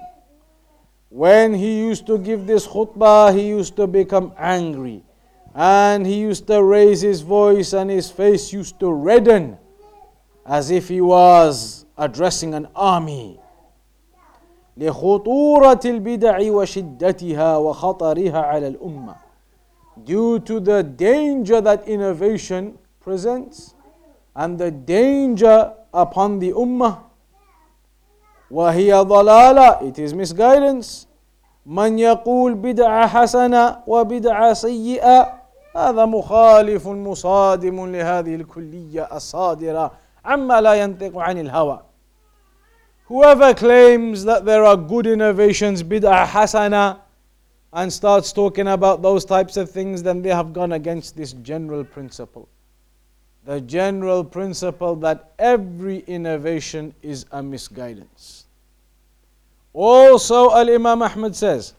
When 1.10 1.52
he 1.52 1.80
used 1.80 2.06
to 2.06 2.16
give 2.16 2.46
this 2.46 2.66
khutbah, 2.66 3.34
he 3.34 3.48
used 3.48 3.76
to 3.76 3.86
become 3.86 4.32
angry. 4.38 5.04
And 5.55 6.05
he 6.05 6.19
used 6.19 6.45
to 6.47 6.61
raise 6.63 7.01
his 7.01 7.21
voice 7.21 7.73
and 7.73 7.89
his 7.89 8.11
face 8.11 8.53
used 8.53 8.79
to 8.79 8.91
redden 8.91 9.57
as 10.45 10.69
if 10.71 10.87
he 10.87 11.01
was 11.01 11.85
addressing 11.97 12.53
an 12.53 12.67
army. 12.75 13.39
لخطورة 14.77 15.81
البدع 15.85 16.37
وشدتها 16.51 17.57
وخطرها 17.57 18.41
على 18.41 18.67
الأمة. 18.67 19.15
due 20.05 20.37
to 20.39 20.59
the 20.59 20.83
danger 20.83 21.59
that 21.59 21.87
innovation 21.87 22.77
presents 23.01 23.73
and 24.35 24.59
the 24.59 24.69
danger 24.69 25.73
upon 25.93 26.37
the 26.37 26.51
ummah. 26.53 26.99
وهي 28.51 28.93
ضلالة 28.93 29.81
it 29.89 29.99
is 29.99 30.13
misguidance 30.13 31.07
من 31.65 31.99
يقول 31.99 32.53
بدعة 32.53 33.07
حسنة 33.07 33.83
وبدعة 33.87 34.53
سيئة 34.53 35.33
هذا 35.75 36.05
مخالف 36.05 36.87
مصادم 36.87 37.91
لهذه 37.95 38.35
الكلية 38.35 39.09
الصادرة 39.15 39.91
عما 40.25 40.61
لا 40.61 40.73
ينطق 40.73 41.17
عن 41.17 41.37
الهوى 41.37 41.81
Whoever 43.07 43.53
claims 43.53 44.25
that 44.25 44.43
there 44.43 44.65
are 44.65 44.75
good 44.75 45.07
innovations, 45.07 45.81
bid'ah 45.81 46.25
hasana, 46.25 46.99
and 47.71 47.91
starts 47.91 48.33
talking 48.33 48.67
about 48.67 49.01
those 49.01 49.23
types 49.23 49.55
of 49.55 49.71
things, 49.71 50.03
then 50.03 50.21
they 50.21 50.29
have 50.29 50.51
gone 50.51 50.73
against 50.73 51.15
this 51.15 51.31
general 51.31 51.85
principle. 51.85 52.49
The 53.45 53.61
general 53.61 54.25
principle 54.25 54.97
that 54.97 55.31
every 55.39 55.99
innovation 55.99 56.93
is 57.01 57.25
a 57.31 57.41
misguidance. 57.41 58.45
Also, 59.71 60.51
Al 60.51 60.69
Imam 60.69 61.01
Ahmad 61.01 61.33
says, 61.33 61.73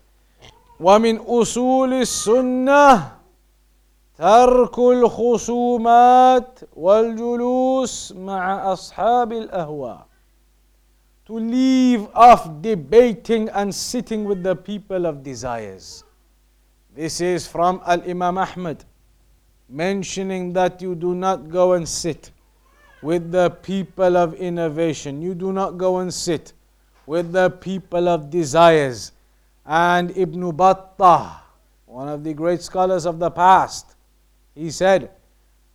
ومن 0.81 1.19
أصول 1.27 1.93
السنة 1.93 3.19
ترك 4.23 4.79
الخصومات 4.79 6.61
والجلوس 6.77 8.13
مع 8.13 8.73
أصحاب 8.73 9.33
الأهواء 9.33 10.09
to 11.29 11.39
leave 11.39 12.09
off 12.15 12.49
debating 12.63 13.51
and 13.51 13.75
sitting 13.75 14.25
with 14.25 14.43
the 14.43 14.57
people 14.57 15.05
of 15.05 15.23
desires. 15.23 16.03
This 16.97 17.21
is 17.21 17.47
from 17.47 17.83
Al 17.87 18.01
Imam 18.09 18.39
Ahmad, 18.39 18.83
mentioning 19.69 20.55
that 20.55 20.81
you 20.81 20.95
do 20.95 21.15
not 21.15 21.51
go 21.51 21.75
and 21.75 21.87
sit 21.87 22.31
with 23.03 23.31
the 23.31 23.51
people 23.51 24.17
of 24.17 24.33
innovation. 24.35 25.21
You 25.21 25.35
do 25.35 25.53
not 25.53 25.77
go 25.77 25.99
and 25.99 26.13
sit 26.13 26.55
with 27.05 27.31
the 27.31 27.51
people 27.51 28.09
of 28.09 28.31
desires. 28.31 29.13
And 29.67 30.17
Ibn 30.17 30.51
Battah, 30.53 31.41
one 31.85 32.09
of 32.09 32.25
the 32.25 32.33
great 32.33 32.63
scholars 32.63 33.05
of 33.05 33.19
the 33.19 33.31
past, 33.31 33.92
he 34.56 34.72
said, 34.72 35.10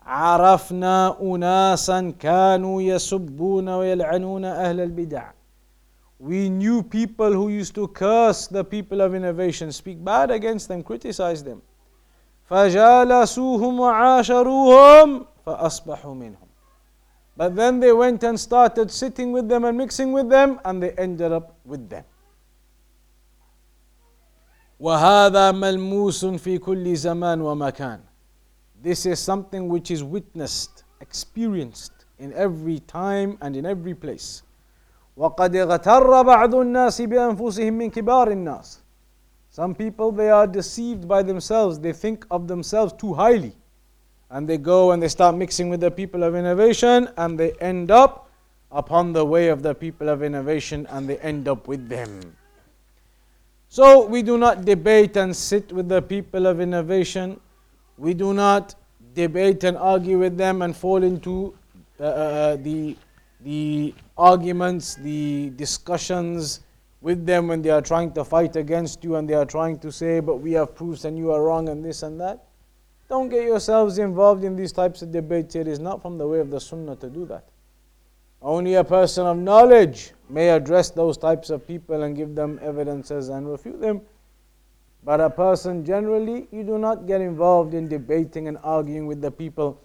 عرفنا 0.01 1.21
أناسا 1.21 2.15
كانوا 2.19 2.83
يسبون 2.83 3.69
ويلعنون 3.69 4.45
أهل 4.45 4.81
البدع 4.81 5.33
we 6.19 6.49
knew 6.49 6.83
people 6.83 7.33
who 7.33 7.49
used 7.49 7.75
to 7.77 7.87
curse 7.89 8.49
the 8.49 8.65
people 8.65 9.01
of 9.01 9.15
innovation, 9.15 9.71
speak 9.71 10.03
bad 10.05 10.31
against 10.31 10.67
them, 10.67 10.83
criticize 10.83 11.45
them. 11.45 11.63
فَجَالَسُوهُمْ 12.51 13.79
وَعَاشَرُوهُمْ 13.79 15.27
فَأَصْبَحُوا 15.47 16.17
مِنْهُمْ 16.17 16.49
But 17.37 17.55
then 17.55 17.79
they 17.79 17.93
went 17.93 18.25
and 18.25 18.39
started 18.41 18.91
sitting 18.91 19.31
with 19.31 19.49
them 19.49 19.65
and 19.65 19.79
mixing 19.79 20.13
with 20.13 20.29
them, 20.29 20.59
and 20.65 20.83
they 20.83 20.91
ended 20.93 21.31
up 21.31 21.55
with 21.65 21.89
them. 21.89 22.05
وهذا 24.81 25.53
ملموس 25.53 26.25
في 26.25 26.59
كل 26.59 26.97
زمان 26.97 27.41
ومكان. 27.41 28.01
This 28.82 29.06
is 29.06 29.20
something 29.20 29.70
which 29.70 29.92
is 29.92 30.04
witnessed, 30.04 30.84
experienced 31.00 31.94
in 32.20 32.34
every 32.34 32.80
time 32.80 33.38
and 33.42 33.56
in 33.56 33.66
every 33.66 33.94
place. 33.96 34.44
وقد 35.18 35.56
اغتر 35.56 36.22
بعض 36.22 36.56
الناس 36.56 37.02
بأنفسهم 37.02 37.74
من 37.74 37.90
كبار 37.90 38.32
الناس 38.32 38.80
Some 39.50 39.76
people 39.76 40.12
they 40.12 40.32
are 40.32 40.48
deceived 40.48 41.08
by 41.08 41.22
themselves 41.22 41.78
they 41.80 41.94
think 41.94 42.26
of 42.32 42.48
themselves 42.48 42.94
too 42.94 43.14
highly 43.14 43.56
and 44.32 44.50
they 44.50 44.58
go 44.58 44.92
and 44.92 45.04
they 45.04 45.08
start 45.08 45.36
mixing 45.36 45.70
with 45.70 45.80
the 45.80 45.92
people 45.92 46.24
of 46.24 46.36
innovation 46.36 47.08
and 47.18 47.40
they 47.40 47.52
end 47.62 47.92
up 47.92 48.32
upon 48.72 49.14
the 49.14 49.24
way 49.24 49.50
of 49.50 49.62
the 49.62 49.76
people 49.76 50.10
of 50.10 50.24
innovation 50.24 50.88
and 50.90 51.08
they 51.08 51.20
end 51.20 51.48
up 51.48 51.68
with 51.68 51.88
them 51.88 52.36
so 53.70 54.08
we 54.08 54.24
do 54.24 54.38
not 54.40 54.66
debate 54.66 55.16
and 55.16 55.36
sit 55.36 55.72
with 55.72 55.88
the 55.88 56.02
people 56.02 56.48
of 56.48 56.60
innovation 56.60 57.40
we 57.99 58.15
do 58.15 58.33
not 58.33 58.75
debate 59.15 59.65
and 59.65 59.77
argue 59.77 60.19
with 60.19 60.37
them 60.37 60.63
and 60.63 60.77
fall 60.77 61.03
into 61.03 61.55
uh, 62.01 62.05
uh, 62.05 62.57
the 62.57 62.97
the 63.41 63.95
arguments, 64.17 64.97
the 64.97 65.51
discussions 65.51 66.61
with 67.01 67.25
them 67.25 67.47
when 67.47 67.63
they 67.63 67.71
are 67.71 67.81
trying 67.81 68.13
to 68.13 68.25
fight 68.25 68.57
against 68.57 69.05
you 69.05 69.17
and 69.17 69.29
they 69.29 69.35
are 69.35 69.45
trying 69.45 69.79
to 69.79 69.93
say, 69.93 70.21
but 70.21 70.37
we 70.37 70.53
have 70.53 70.75
proofs 70.75 71.05
and 71.05 71.17
you 71.17 71.31
are 71.31 71.43
wrong 71.43 71.69
and 71.69 71.85
this 71.85 72.03
and 72.03 72.21
that. 72.21 72.45
Don't 73.09 73.29
get 73.29 73.45
yourselves 73.45 73.99
involved 73.99 74.45
in 74.45 74.57
these 74.57 74.73
types 74.73 75.03
of 75.03 75.13
debates. 75.13 75.55
It 75.55 75.69
is 75.69 75.79
not 75.79 76.03
from 76.03 76.19
the 76.19 76.27
way 76.27 76.41
of 76.41 76.51
the 76.51 76.61
Sunnah 76.61 76.97
to 76.97 77.09
do 77.09 77.25
that. 77.27 77.49
Only 78.43 78.75
a 78.75 78.85
person 78.85 79.27
of 79.27 79.39
knowledge 79.39 80.13
may 80.29 80.51
address 80.51 80.91
those 80.91 81.17
types 81.17 81.51
of 81.51 81.67
people 81.67 82.03
and 82.03 82.17
give 82.17 82.35
them 82.35 82.59
evidences 82.63 83.29
and 83.29 83.49
refute 83.49 83.81
them. 83.81 84.01
But 85.05 85.21
a 85.21 85.31
person 85.31 85.85
generally, 85.85 86.49
you 86.51 86.65
do 86.65 86.79
not 86.79 87.07
get 87.07 87.21
involved 87.21 87.75
in 87.75 87.89
debating 87.89 88.49
and 88.49 88.59
arguing 88.63 89.07
with 89.07 89.21
the 89.21 89.31
people 89.31 89.81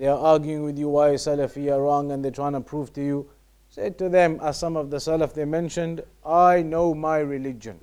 they 0.00 0.06
are 0.06 0.18
arguing 0.18 0.62
with 0.62 0.78
you 0.78 0.88
why 0.88 1.10
Salafi 1.10 1.70
are 1.70 1.82
wrong 1.82 2.12
and 2.12 2.24
they're 2.24 2.32
trying 2.32 2.54
to 2.54 2.60
prove 2.62 2.90
to 2.94 3.02
you. 3.04 3.28
Say 3.68 3.90
to 3.90 4.08
them, 4.08 4.40
as 4.42 4.58
some 4.58 4.74
of 4.74 4.90
the 4.90 4.96
Salaf 4.96 5.34
they 5.34 5.44
mentioned, 5.44 6.02
I 6.24 6.62
know 6.62 6.94
my 6.94 7.18
religion. 7.18 7.78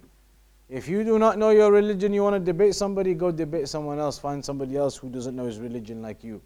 If 0.68 0.88
you 0.90 1.04
do 1.04 1.20
not 1.20 1.38
know 1.38 1.52
your 1.52 1.72
religion, 1.72 2.14
you 2.14 2.24
want 2.24 2.34
to 2.34 2.40
debate 2.40 2.74
somebody, 2.74 3.14
go 3.14 3.32
debate 3.32 3.70
someone 3.70 4.00
else. 4.00 4.18
Find 4.18 4.44
somebody 4.44 4.76
else 4.76 4.98
who 4.98 5.10
doesn't 5.10 5.36
know 5.36 5.46
his 5.46 5.60
religion 5.60 6.02
like 6.02 6.24
you. 6.24 6.42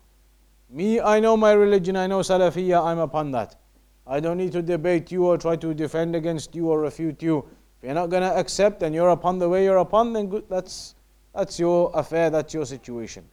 Me, 0.69 0.99
I 0.99 1.21
know 1.21 1.37
my 1.37 1.53
religion, 1.53 1.95
I 1.95 2.05
know 2.05 2.19
Salafiyah, 2.19 2.85
I'm 2.85 2.99
upon 2.99 3.31
that. 3.31 3.55
I 4.05 4.19
don't 4.19 4.37
need 4.37 4.51
to 4.51 4.61
debate 4.61 5.09
you 5.09 5.25
or 5.25 5.37
try 5.37 5.55
to 5.55 5.73
defend 5.73 6.15
against 6.15 6.53
you 6.53 6.67
or 6.67 6.81
refute 6.81 7.23
you. 7.23 7.47
If 7.81 7.87
you're 7.87 7.95
not 7.95 8.11
going 8.11 8.21
to 8.21 8.37
accept 8.37 8.83
and 8.83 8.93
you're 8.93 9.09
upon 9.09 9.39
the 9.39 9.49
way 9.49 9.63
you're 9.63 9.77
upon, 9.77 10.13
then 10.13 10.27
good, 10.27 10.43
that's, 10.47 10.93
that's 11.33 11.59
your 11.59 11.89
affair, 11.95 12.29
that's 12.29 12.53
your 12.53 12.63
situation. 12.63 13.25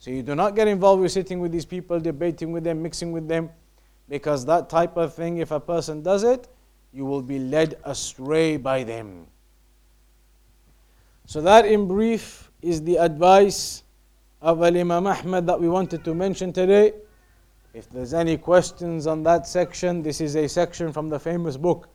So 0.00 0.10
you 0.10 0.24
do 0.24 0.34
not 0.34 0.56
get 0.56 0.66
involved 0.66 1.00
with 1.00 1.12
sitting 1.12 1.38
with 1.38 1.52
these 1.52 1.64
people, 1.64 2.00
debating 2.00 2.50
with 2.50 2.64
them, 2.64 2.82
mixing 2.82 3.12
with 3.12 3.28
them, 3.28 3.50
because 4.08 4.44
that 4.46 4.68
type 4.68 4.96
of 4.96 5.14
thing, 5.14 5.38
if 5.38 5.52
a 5.52 5.60
person 5.60 6.02
does 6.02 6.24
it, 6.24 6.48
you 6.92 7.04
will 7.04 7.22
be 7.22 7.38
led 7.38 7.78
astray 7.84 8.56
by 8.56 8.82
them. 8.82 9.28
So, 11.26 11.40
that 11.42 11.64
in 11.64 11.86
brief 11.86 12.50
is 12.62 12.82
the 12.82 12.96
advice 12.96 13.84
of 14.42 14.60
Al 14.60 14.76
Imam 14.76 15.06
Ahmad 15.06 15.46
that 15.46 15.60
we 15.60 15.68
wanted 15.68 16.04
to 16.04 16.14
mention 16.14 16.52
today. 16.52 16.94
If 17.72 17.88
there's 17.90 18.12
any 18.12 18.38
questions 18.38 19.06
on 19.06 19.22
that 19.22 19.46
section, 19.46 20.02
this 20.02 20.20
is 20.20 20.34
a 20.34 20.48
section 20.48 20.92
from 20.92 21.08
the 21.08 21.20
famous 21.20 21.56
book 21.56 21.93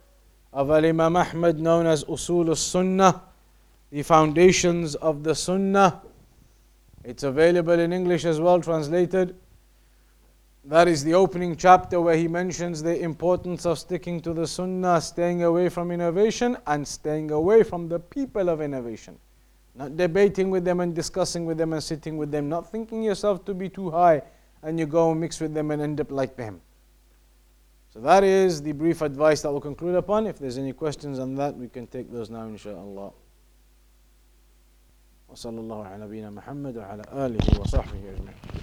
of 0.51 0.71
Al 0.71 0.85
Imam 0.85 1.15
Ahmad 1.15 1.59
known 1.59 1.85
as 1.85 2.03
Usul 2.05 2.49
al 2.49 2.55
Sunnah, 2.55 3.21
the 3.91 4.03
foundations 4.03 4.95
of 4.95 5.23
the 5.23 5.35
Sunnah. 5.35 6.01
It's 7.03 7.23
available 7.23 7.79
in 7.79 7.93
English 7.93 8.25
as 8.25 8.39
well, 8.39 8.59
translated. 8.61 9.35
That 10.65 10.87
is 10.87 11.03
the 11.03 11.13
opening 11.13 11.55
chapter 11.55 12.01
where 12.01 12.17
he 12.17 12.27
mentions 12.27 12.83
the 12.83 13.01
importance 13.01 13.65
of 13.65 13.79
sticking 13.79 14.19
to 14.21 14.33
the 14.33 14.45
Sunnah, 14.45 15.01
staying 15.01 15.43
away 15.43 15.69
from 15.69 15.91
innovation, 15.91 16.57
and 16.67 16.87
staying 16.87 17.31
away 17.31 17.63
from 17.63 17.87
the 17.87 17.99
people 17.99 18.49
of 18.49 18.61
innovation. 18.61 19.17
Not 19.75 19.95
debating 19.95 20.49
with 20.49 20.65
them 20.65 20.81
and 20.81 20.93
discussing 20.93 21.45
with 21.45 21.57
them 21.57 21.73
and 21.73 21.81
sitting 21.81 22.17
with 22.17 22.31
them, 22.31 22.49
not 22.49 22.69
thinking 22.69 23.01
yourself 23.01 23.45
to 23.45 23.53
be 23.53 23.69
too 23.69 23.89
high 23.89 24.21
and 24.63 24.79
you 24.79 24.85
go 24.85 25.11
and 25.11 25.19
mix 25.19 25.39
with 25.39 25.53
them 25.53 25.71
and 25.71 25.81
end 25.81 26.01
up 26.01 26.11
like 26.11 26.35
them. 26.35 26.61
So 27.98 28.00
that 28.00 28.24
is 28.24 28.60
the 28.60 28.72
brief 28.72 29.02
advice 29.02 29.42
that 29.42 29.52
we'll 29.52 29.60
conclude 29.60 29.94
upon. 29.94 30.26
If 30.26 30.38
there's 30.38 30.58
any 30.58 30.72
questions 30.72 31.18
on 31.18 31.36
that, 31.36 31.56
we 31.56 31.68
can 31.68 31.86
take 31.86 32.10
those 32.10 32.30
now, 32.30 32.46
inshallah. 32.46 33.12
وصلى 35.34 35.60
الله 35.60 35.84
على 35.84 36.04
نبينا 36.04 36.30
محمد 36.30 36.76
وعلى 36.76 37.02
آله 37.12 37.60
وصحبه 37.60 37.98
أجمعين 37.98 38.54